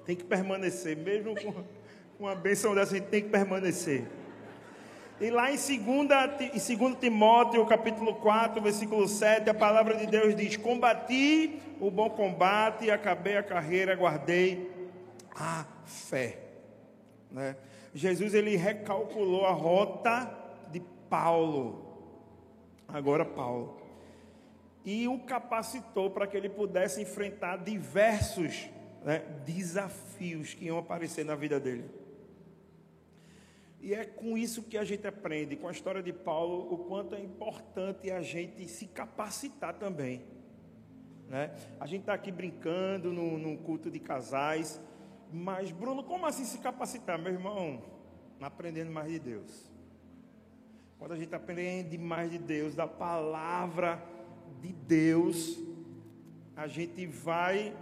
Tem 0.06 0.16
que 0.16 0.24
permanecer, 0.24 0.96
mesmo 0.98 1.34
com 1.42 1.64
uma 2.20 2.36
benção 2.36 2.76
dessa, 2.76 2.94
a 2.94 2.98
gente 2.98 3.08
tem 3.08 3.24
que 3.24 3.30
permanecer. 3.30 4.06
E 5.20 5.30
lá 5.30 5.52
em 5.52 5.56
2, 5.56 6.70
em 6.70 6.78
2 6.78 6.98
Timóteo, 7.00 7.66
capítulo 7.66 8.16
4, 8.16 8.62
versículo 8.62 9.08
7, 9.08 9.50
a 9.50 9.54
palavra 9.54 9.96
de 9.96 10.06
Deus 10.06 10.36
diz: 10.36 10.58
Combati 10.58 11.62
o 11.80 11.90
bom 11.90 12.10
combate, 12.10 12.92
acabei 12.92 13.38
a 13.38 13.44
carreira, 13.44 13.96
guardei 13.96 14.70
a 15.36 15.66
fé. 15.86 16.43
Né? 17.34 17.58
Jesus 17.94 18.34
ele 18.34 18.56
recalculou 18.56 19.46
a 19.46 19.52
rota 19.52 20.32
de 20.72 20.80
Paulo, 21.10 21.84
agora 22.88 23.26
Paulo, 23.26 23.82
e 24.86 25.08
o 25.08 25.20
capacitou 25.20 26.12
para 26.12 26.28
que 26.28 26.38
ele 26.38 26.50
pudesse 26.50 27.02
enfrentar 27.02 27.58
diversos 27.58 28.70
né, 29.04 29.20
desafios 29.46 30.54
que 30.54 30.66
iam 30.66 30.78
aparecer 30.78 31.26
na 31.26 31.36
vida 31.36 31.60
dele. 31.60 31.90
E 33.82 33.94
é 33.94 34.06
com 34.06 34.38
isso 34.38 34.64
que 34.64 34.78
a 34.78 34.84
gente 34.86 35.06
aprende, 35.06 35.58
com 35.58 35.68
a 35.68 35.72
história 35.72 36.02
de 36.02 36.14
Paulo, 36.14 36.74
o 36.74 36.78
quanto 36.78 37.16
é 37.16 37.20
importante 37.20 38.10
a 38.12 38.22
gente 38.22 38.66
se 38.68 38.88
capacitar 38.88 39.74
também. 39.74 40.24
Né? 41.28 41.52
A 41.80 41.86
gente 41.86 42.02
está 42.02 42.14
aqui 42.14 42.32
brincando 42.32 43.12
num, 43.12 43.38
num 43.38 43.58
culto 43.58 43.92
de 43.92 44.00
casais, 44.00 44.80
mas, 45.34 45.72
Bruno, 45.72 46.04
como 46.04 46.26
assim 46.26 46.46
se 46.46 46.60
capacitar? 46.60 47.18
Meu 47.18 47.34
irmão, 47.34 47.82
aprendendo 48.40 48.92
mais 48.92 49.12
de 49.12 49.20
Deus. 49.20 49.72
Quando 51.00 51.14
a 51.14 51.18
gente 51.18 51.34
aprende 51.34 51.98
mais 51.98 52.32
de 52.32 52.38
Deus, 52.38 52.76
da 52.76 52.88
palavra 52.88 54.02
de 54.62 54.72
Deus, 54.72 55.60
a 56.56 56.68
gente 56.68 57.06
vai, 57.06 57.76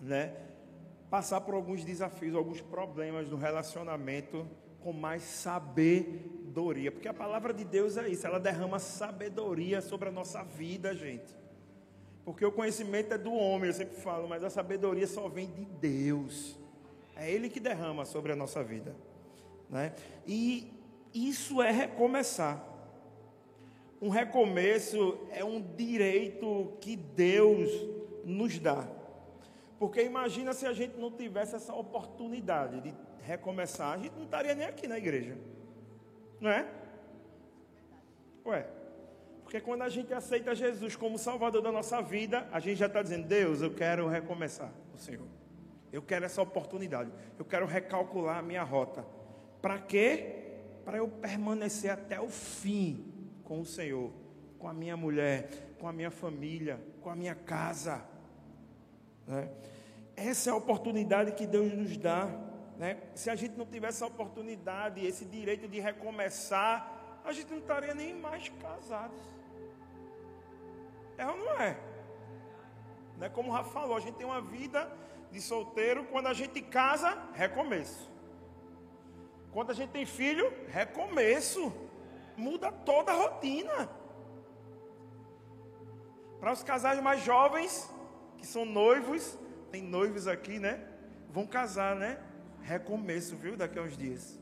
né, 0.00 0.36
passar 1.08 1.40
por 1.40 1.54
alguns 1.54 1.84
desafios, 1.84 2.36
alguns 2.36 2.60
problemas 2.60 3.28
no 3.28 3.36
relacionamento 3.36 4.46
com 4.80 4.92
mais 4.92 5.22
sabedoria, 5.22 6.92
porque 6.92 7.08
a 7.08 7.14
palavra 7.14 7.52
de 7.52 7.64
Deus 7.64 7.96
é 7.96 8.08
isso, 8.08 8.26
ela 8.26 8.38
derrama 8.38 8.78
sabedoria 8.78 9.80
sobre 9.80 10.08
a 10.08 10.12
nossa 10.12 10.42
vida, 10.42 10.94
gente. 10.94 11.34
Porque 12.24 12.44
o 12.44 12.52
conhecimento 12.52 13.14
é 13.14 13.18
do 13.18 13.32
homem, 13.32 13.68
eu 13.68 13.74
sempre 13.74 13.96
falo, 13.96 14.28
mas 14.28 14.44
a 14.44 14.50
sabedoria 14.50 15.06
só 15.06 15.28
vem 15.28 15.46
de 15.50 15.64
Deus. 15.64 16.58
É 17.16 17.30
Ele 17.30 17.48
que 17.48 17.60
derrama 17.60 18.04
sobre 18.04 18.32
a 18.32 18.36
nossa 18.36 18.62
vida. 18.62 18.94
Né? 19.68 19.94
E 20.26 20.72
isso 21.14 21.62
é 21.62 21.70
recomeçar. 21.70 22.64
Um 24.00 24.08
recomeço 24.08 25.18
é 25.30 25.44
um 25.44 25.60
direito 25.60 26.72
que 26.80 26.96
Deus 26.96 27.70
nos 28.24 28.58
dá. 28.58 28.88
Porque 29.78 30.02
imagina 30.02 30.52
se 30.52 30.66
a 30.66 30.72
gente 30.72 30.98
não 30.98 31.10
tivesse 31.10 31.54
essa 31.54 31.74
oportunidade 31.74 32.80
de 32.80 32.94
recomeçar, 33.22 33.94
a 33.94 33.98
gente 33.98 34.14
não 34.14 34.24
estaria 34.24 34.54
nem 34.54 34.66
aqui 34.66 34.86
na 34.86 34.98
igreja. 34.98 35.36
Não 36.40 36.50
é? 36.50 36.66
Ué. 38.44 38.79
Porque 39.50 39.60
quando 39.60 39.82
a 39.82 39.88
gente 39.88 40.14
aceita 40.14 40.54
Jesus 40.54 40.94
como 40.94 41.18
Salvador 41.18 41.60
da 41.60 41.72
nossa 41.72 42.00
vida, 42.00 42.46
a 42.52 42.60
gente 42.60 42.78
já 42.78 42.86
está 42.86 43.02
dizendo, 43.02 43.26
Deus, 43.26 43.60
eu 43.60 43.74
quero 43.74 44.06
recomeçar 44.06 44.72
o 44.94 44.96
Senhor. 44.96 45.26
Eu 45.92 46.00
quero 46.00 46.24
essa 46.24 46.40
oportunidade. 46.40 47.10
Eu 47.36 47.44
quero 47.44 47.66
recalcular 47.66 48.38
a 48.38 48.42
minha 48.42 48.62
rota. 48.62 49.04
Para 49.60 49.76
quê? 49.80 50.60
Para 50.84 50.98
eu 50.98 51.08
permanecer 51.08 51.90
até 51.90 52.20
o 52.20 52.28
fim 52.28 53.12
com 53.42 53.60
o 53.60 53.66
Senhor, 53.66 54.12
com 54.56 54.68
a 54.68 54.72
minha 54.72 54.96
mulher, 54.96 55.50
com 55.80 55.88
a 55.88 55.92
minha 55.92 56.12
família, 56.12 56.78
com 57.00 57.10
a 57.10 57.16
minha 57.16 57.34
casa. 57.34 58.04
Né? 59.26 59.50
Essa 60.14 60.50
é 60.50 60.52
a 60.52 60.56
oportunidade 60.56 61.32
que 61.32 61.44
Deus 61.44 61.72
nos 61.72 61.96
dá. 61.96 62.26
Né? 62.78 62.98
Se 63.16 63.28
a 63.28 63.34
gente 63.34 63.58
não 63.58 63.66
tivesse 63.66 63.96
essa 63.96 64.06
oportunidade, 64.06 65.04
esse 65.04 65.24
direito 65.24 65.66
de 65.66 65.80
recomeçar, 65.80 67.20
a 67.24 67.32
gente 67.32 67.50
não 67.50 67.58
estaria 67.58 67.92
nem 67.92 68.14
mais 68.14 68.48
casados. 68.48 69.39
É 71.20 71.26
ou 71.26 71.36
não 71.36 71.52
é? 71.60 71.76
Né? 73.18 73.28
Como 73.28 73.50
o 73.50 73.52
Rafa 73.52 73.70
falou, 73.70 73.94
a 73.94 74.00
gente 74.00 74.14
tem 74.14 74.26
uma 74.26 74.40
vida 74.40 74.90
de 75.30 75.38
solteiro, 75.38 76.06
quando 76.06 76.28
a 76.28 76.32
gente 76.32 76.62
casa, 76.62 77.10
recomeço. 77.34 78.10
Quando 79.52 79.70
a 79.70 79.74
gente 79.74 79.90
tem 79.90 80.06
filho, 80.06 80.50
recomeço. 80.68 81.72
Muda 82.38 82.72
toda 82.72 83.12
a 83.12 83.14
rotina. 83.14 83.90
Para 86.40 86.52
os 86.52 86.62
casais 86.62 86.98
mais 87.02 87.22
jovens, 87.22 87.92
que 88.38 88.46
são 88.46 88.64
noivos, 88.64 89.38
tem 89.70 89.82
noivos 89.82 90.26
aqui, 90.26 90.58
né? 90.58 90.82
Vão 91.28 91.46
casar, 91.46 91.94
né? 91.94 92.18
Recomeço, 92.62 93.36
viu? 93.36 93.58
Daqui 93.58 93.78
a 93.78 93.82
uns 93.82 93.94
dias. 93.94 94.40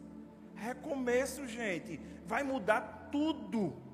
Recomeço, 0.55 1.45
gente. 1.49 2.01
Vai 2.25 2.45
mudar 2.45 3.09
tudo. 3.11 3.88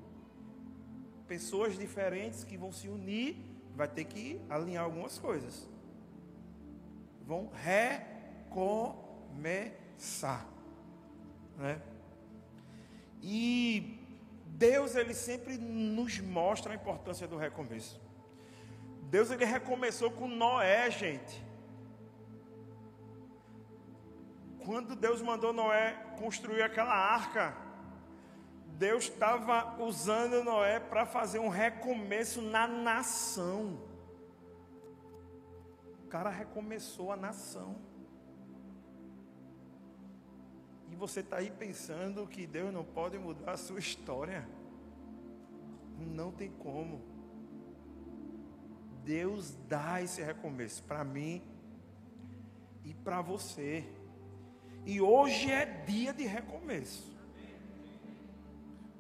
Pessoas 1.27 1.79
diferentes 1.79 2.45
que 2.45 2.57
vão 2.57 2.73
se 2.73 2.89
unir, 2.89 3.37
vai 3.75 3.89
ter 3.89 4.05
que 4.05 4.41
alinhar 4.49 4.85
algumas 4.85 5.19
coisas. 5.19 5.69
Vão 7.27 7.51
recomeçar. 8.51 10.47
Né? 11.57 11.81
E 13.23 13.99
Deus 14.47 14.95
ele 14.95 15.15
sempre 15.15 15.57
nos 15.57 16.21
mostra 16.21 16.73
a 16.73 16.77
importância 16.77 17.27
do 17.27 17.37
recomeço. 17.37 18.01
Deus 19.11 19.31
ele 19.31 19.45
recomeçou 19.45 20.11
com 20.11 20.29
Noé, 20.29 20.91
gente. 20.91 21.43
Quando 24.65 24.97
Deus 24.97 25.21
mandou 25.21 25.53
Noé 25.53 25.93
construir 26.19 26.63
aquela 26.63 26.95
arca, 26.95 27.55
Deus 28.79 29.05
estava 29.05 29.81
usando 29.81 30.43
Noé 30.43 30.81
para 30.81 31.07
fazer 31.07 31.39
um 31.39 31.49
recomeço 31.49 32.43
na 32.43 32.67
nação. 32.67 33.79
O 36.05 36.09
cara 36.09 36.29
recomeçou 36.29 37.13
a 37.13 37.17
nação. 37.17 37.77
E 40.91 40.97
você 40.97 41.21
está 41.21 41.37
aí 41.37 41.51
pensando 41.51 42.27
que 42.27 42.47
Deus 42.47 42.73
não 42.73 42.85
pode 42.85 43.17
mudar 43.17 43.53
a 43.53 43.57
sua 43.57 43.79
história. 43.79 44.49
Não 45.99 46.33
tem 46.33 46.51
como. 46.51 47.01
Deus 49.05 49.55
dá 49.69 50.03
esse 50.03 50.21
recomeço 50.21 50.83
para 50.83 51.05
mim 51.05 51.43
e 52.85 52.93
para 52.93 53.23
você. 53.23 53.85
E 54.85 55.01
hoje 55.01 55.51
é 55.51 55.65
dia 55.65 56.13
de 56.13 56.25
recomeço. 56.25 57.14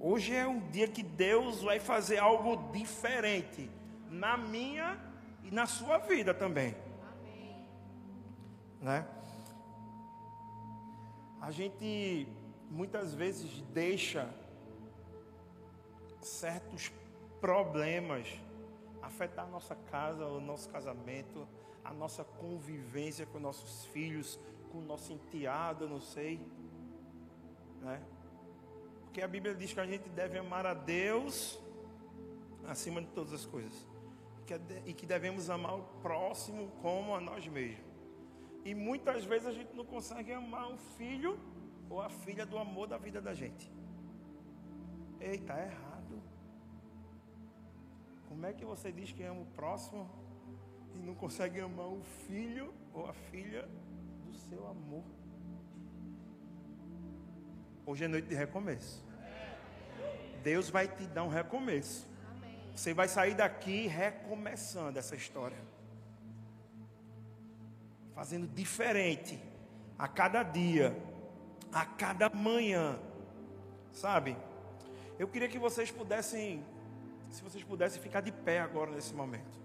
Hoje 0.06 0.34
é 0.34 0.46
um 0.46 0.60
dia 0.68 0.86
que 0.86 1.02
Deus 1.02 1.62
vai 1.62 1.80
fazer 1.80 2.18
algo 2.18 2.70
diferente 2.70 3.70
na 4.10 4.36
minha 4.36 5.00
e 5.42 5.50
na 5.50 5.64
sua 5.64 5.96
vida 5.96 6.34
também. 6.34 6.76
Amém. 7.10 7.66
Né? 8.82 9.08
A 11.40 11.50
gente 11.50 12.28
muitas 12.70 13.14
vezes 13.14 13.62
deixa 13.72 14.28
certos 16.20 16.92
problemas 17.40 18.28
afetar 19.00 19.46
a 19.46 19.48
nossa 19.48 19.74
casa, 19.74 20.26
o 20.26 20.38
nosso 20.38 20.68
casamento, 20.68 21.48
a 21.82 21.94
nossa 21.94 22.24
convivência 22.24 23.24
com 23.24 23.38
nossos 23.38 23.86
filhos, 23.86 24.38
com 24.70 24.80
o 24.80 24.84
nosso 24.84 25.14
enteado, 25.14 25.88
não 25.88 26.02
sei. 26.02 26.46
Né? 27.80 28.02
Porque 29.14 29.22
a 29.22 29.28
Bíblia 29.28 29.54
diz 29.54 29.72
que 29.72 29.78
a 29.78 29.86
gente 29.86 30.08
deve 30.08 30.36
amar 30.38 30.66
a 30.66 30.74
Deus 30.74 31.56
acima 32.66 33.00
de 33.00 33.06
todas 33.12 33.32
as 33.32 33.46
coisas. 33.46 33.86
e 34.84 34.92
que 34.92 35.06
devemos 35.06 35.48
amar 35.48 35.78
o 35.78 35.84
próximo 36.02 36.72
como 36.82 37.14
a 37.14 37.20
nós 37.20 37.46
mesmos. 37.46 37.86
E 38.64 38.74
muitas 38.74 39.24
vezes 39.24 39.46
a 39.46 39.52
gente 39.52 39.72
não 39.72 39.84
consegue 39.84 40.32
amar 40.32 40.68
o 40.68 40.76
filho 40.98 41.38
ou 41.88 42.00
a 42.00 42.08
filha 42.08 42.44
do 42.44 42.58
amor 42.58 42.88
da 42.88 42.98
vida 42.98 43.20
da 43.20 43.32
gente. 43.32 43.70
Eita, 45.20 45.52
é 45.52 45.66
errado. 45.66 46.20
Como 48.26 48.44
é 48.44 48.52
que 48.52 48.64
você 48.64 48.90
diz 48.90 49.12
que 49.12 49.22
ama 49.22 49.42
o 49.42 49.46
próximo 49.46 50.10
e 50.92 50.98
não 50.98 51.14
consegue 51.14 51.60
amar 51.60 51.86
o 51.86 52.02
filho 52.26 52.74
ou 52.92 53.06
a 53.06 53.12
filha 53.12 53.68
seu 54.48 54.66
amor. 54.66 55.04
Hoje 57.86 58.04
é 58.04 58.08
noite 58.08 58.28
de 58.28 58.34
recomeço. 58.34 59.13
Deus 60.42 60.68
vai 60.68 60.86
te 60.86 61.06
dar 61.06 61.24
um 61.24 61.28
recomeço. 61.28 62.06
Você 62.74 62.92
vai 62.92 63.08
sair 63.08 63.34
daqui 63.34 63.86
recomeçando 63.86 64.98
essa 64.98 65.14
história. 65.14 65.56
Fazendo 68.14 68.46
diferente 68.46 69.40
a 69.98 70.06
cada 70.06 70.42
dia, 70.42 70.96
a 71.72 71.86
cada 71.86 72.28
manhã. 72.28 72.98
Sabe? 73.92 74.36
Eu 75.18 75.28
queria 75.28 75.48
que 75.48 75.58
vocês 75.58 75.90
pudessem, 75.90 76.64
se 77.30 77.42
vocês 77.42 77.62
pudessem 77.62 78.02
ficar 78.02 78.20
de 78.20 78.32
pé 78.32 78.60
agora 78.60 78.90
nesse 78.90 79.14
momento. 79.14 79.62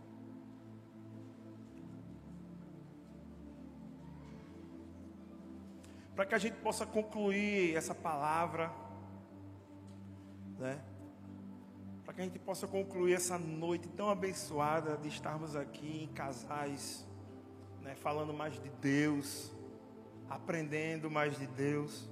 Para 6.15 6.25
que 6.25 6.35
a 6.35 6.37
gente 6.37 6.57
possa 6.57 6.85
concluir 6.85 7.75
essa 7.75 7.95
palavra 7.95 8.71
né? 10.60 10.80
Para 12.03 12.14
que 12.14 12.22
a 12.22 12.24
gente 12.24 12.39
possa 12.39 12.68
concluir 12.68 13.14
essa 13.14 13.39
noite 13.39 13.88
tão 13.88 14.10
abençoada 14.10 14.97
de 14.97 15.07
estarmos 15.07 15.55
aqui 15.55 16.03
em 16.03 16.07
casais, 16.14 17.07
né? 17.82 17.95
Falando 17.95 18.34
mais 18.34 18.62
de 18.62 18.70
Deus, 18.70 19.51
aprendendo 20.30 21.10
mais 21.10 21.38
de 21.38 21.47
Deus. 21.47 22.10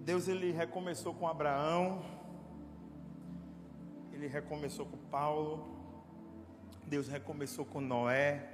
Deus 0.00 0.28
ele 0.28 0.52
recomeçou 0.52 1.14
com 1.14 1.26
Abraão, 1.26 2.04
ele 4.12 4.26
recomeçou 4.26 4.86
com 4.86 4.96
Paulo, 4.96 5.66
Deus 6.86 7.08
recomeçou 7.08 7.64
com 7.64 7.80
Noé, 7.80 8.53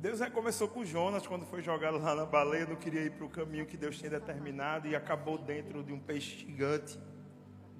Deus 0.00 0.20
recomeçou 0.20 0.68
com 0.68 0.84
Jonas 0.84 1.26
quando 1.26 1.44
foi 1.44 1.60
jogado 1.60 1.98
lá 1.98 2.14
na 2.14 2.24
baleia, 2.24 2.64
não 2.64 2.76
queria 2.76 3.00
ir 3.00 3.10
para 3.10 3.24
o 3.26 3.28
caminho 3.28 3.66
que 3.66 3.76
Deus 3.76 3.98
tinha 3.98 4.08
determinado 4.08 4.86
e 4.86 4.94
acabou 4.94 5.36
dentro 5.36 5.82
de 5.82 5.92
um 5.92 5.98
peixe 5.98 6.38
gigante. 6.38 6.96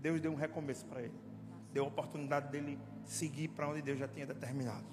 Deus 0.01 0.21
deu 0.21 0.33
um 0.33 0.35
recomeço 0.35 0.85
para 0.87 1.03
ele, 1.03 1.14
deu 1.73 1.85
a 1.85 1.87
oportunidade 1.87 2.51
dele 2.51 2.77
seguir 3.05 3.47
para 3.49 3.69
onde 3.69 3.83
Deus 3.83 4.01
já 4.01 4.09
tinha 4.09 4.27
determinado. 4.27 4.85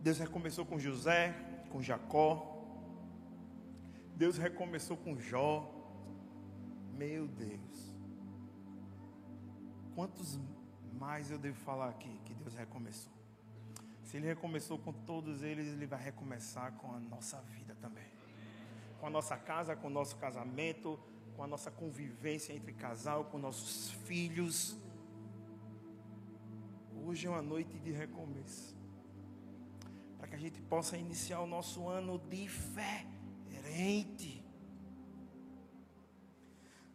Deus 0.00 0.18
recomeçou 0.18 0.64
com 0.64 0.78
José, 0.78 1.34
com 1.70 1.82
Jacó. 1.82 2.50
Deus 4.16 4.38
recomeçou 4.38 4.96
com 4.96 5.18
Jó. 5.18 5.70
Meu 6.94 7.26
Deus. 7.26 7.94
Quantos 9.94 10.38
mais 10.92 11.30
eu 11.30 11.38
devo 11.38 11.56
falar 11.56 11.90
aqui 11.90 12.20
que 12.24 12.32
Deus 12.32 12.54
recomeçou? 12.54 13.13
Se 14.04 14.16
Ele 14.18 14.26
recomeçou 14.26 14.78
com 14.78 14.92
todos 14.92 15.42
eles, 15.42 15.66
Ele 15.68 15.86
vai 15.86 16.00
recomeçar 16.02 16.72
com 16.74 16.92
a 16.94 17.00
nossa 17.00 17.40
vida 17.40 17.74
também. 17.80 18.06
Com 19.00 19.06
a 19.06 19.10
nossa 19.10 19.36
casa, 19.36 19.74
com 19.74 19.88
o 19.88 19.90
nosso 19.90 20.16
casamento, 20.16 21.00
com 21.36 21.42
a 21.42 21.46
nossa 21.46 21.70
convivência 21.70 22.52
entre 22.52 22.74
casal, 22.74 23.24
com 23.24 23.38
nossos 23.38 23.90
filhos. 24.06 24.76
Hoje 27.04 27.26
é 27.26 27.30
uma 27.30 27.42
noite 27.42 27.78
de 27.78 27.90
recomeço. 27.92 28.76
Para 30.18 30.28
que 30.28 30.36
a 30.36 30.38
gente 30.38 30.60
possa 30.62 30.96
iniciar 30.96 31.40
o 31.40 31.46
nosso 31.46 31.88
ano 31.88 32.18
diferente. 32.28 32.84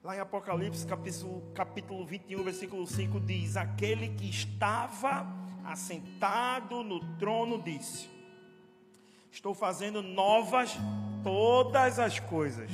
Lá 0.03 0.16
em 0.16 0.20
Apocalipse, 0.20 0.88
capítulo, 0.88 1.41
capítulo 1.53 2.05
21, 2.05 2.43
versículo 2.43 2.88
5 2.88 3.20
diz: 3.20 3.57
Aquele 3.57 4.10
que 4.10 4.30
estava 4.30 5.38
assentado 5.72 6.84
no 6.84 6.99
trono, 7.17 7.61
disse: 7.61 8.09
Estou 9.32 9.53
fazendo 9.53 10.01
novas 10.01 10.76
todas 11.24 11.99
as 11.99 12.20
coisas. 12.20 12.72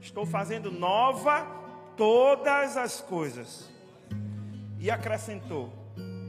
Estou 0.00 0.26
fazendo 0.26 0.70
nova 0.70 1.46
todas 1.96 2.76
as 2.76 3.00
coisas. 3.00 3.70
E 4.78 4.90
acrescentou: 4.90 5.72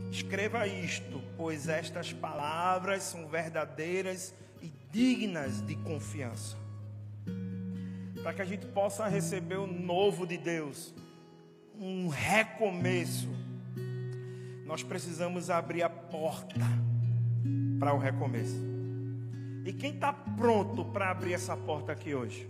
Escreva 0.10 0.66
isto, 0.68 1.22
pois 1.36 1.68
estas 1.68 2.14
palavras 2.14 3.04
são 3.04 3.28
verdadeiras 3.28 4.34
e 4.62 4.72
dignas 4.92 5.62
de 5.62 5.76
confiança. 5.76 6.58
Para 8.22 8.34
que 8.34 8.42
a 8.42 8.46
gente 8.46 8.66
possa 8.68 9.06
receber 9.08 9.58
o 9.58 9.68
novo 9.68 10.26
de 10.26 10.38
Deus, 10.38 10.94
um 11.78 12.08
recomeço 12.08 13.43
nós 14.74 14.82
precisamos 14.82 15.52
abrir 15.52 15.84
a 15.84 15.90
porta 15.90 16.60
para 17.80 17.94
o 17.94 18.00
recomeço. 18.00 18.60
E 19.64 19.72
quem 19.72 19.94
está 19.94 20.12
pronto 20.12 20.84
para 20.86 21.12
abrir 21.12 21.34
essa 21.34 21.56
porta 21.56 21.92
aqui 21.92 22.16
hoje? 22.16 22.50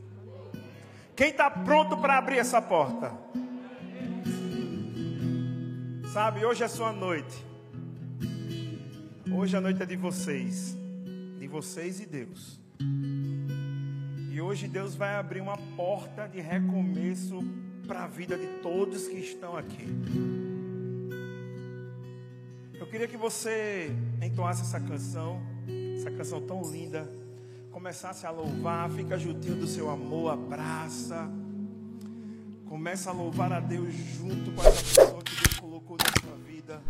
Quem 1.18 1.32
está 1.32 1.52
pronto 1.52 1.98
para 1.98 2.18
abrir 2.18 2.38
essa 2.38 2.62
porta? 2.62 3.12
Sabe, 6.14 6.46
hoje 6.46 6.64
é 6.64 6.70
sua 6.70 6.94
noite. 6.94 7.46
Hoje 9.30 9.58
a 9.58 9.60
noite 9.60 9.84
é 9.84 9.86
de 9.86 9.98
vocês, 9.98 10.78
de 11.38 11.48
vocês 11.50 12.00
e 12.00 12.06
Deus. 12.06 12.58
E 14.32 14.40
hoje 14.40 14.70
Deus 14.70 14.96
vai 14.96 15.16
abrir 15.16 15.42
uma 15.42 15.58
porta 15.76 16.26
de 16.30 16.40
recomeço 16.40 17.42
para 17.86 18.06
a 18.06 18.08
vida 18.08 18.38
de 18.38 18.48
todos 18.62 19.10
que 19.10 19.18
estão 19.18 19.58
aqui. 19.58 20.53
Eu 22.84 22.88
queria 22.88 23.08
que 23.08 23.16
você 23.16 23.96
entoasse 24.22 24.62
essa 24.62 24.78
canção, 24.78 25.42
essa 25.96 26.12
canção 26.12 26.42
tão 26.42 26.62
linda, 26.70 27.10
começasse 27.72 28.26
a 28.26 28.30
louvar, 28.30 28.92
fica 28.92 29.18
juntinho 29.18 29.56
do 29.56 29.66
seu 29.66 29.90
amor, 29.90 30.34
abraça. 30.34 31.32
Começa 32.68 33.10
a 33.10 33.14
louvar 33.14 33.54
a 33.54 33.62
Deus 33.62 33.94
junto 33.94 34.52
com 34.52 34.62
essa 34.62 34.84
pessoa 34.84 35.24
que 35.24 35.34
Deus 35.34 35.60
colocou 35.62 35.96
na 35.96 36.22
sua 36.22 36.36
vida. 36.46 36.82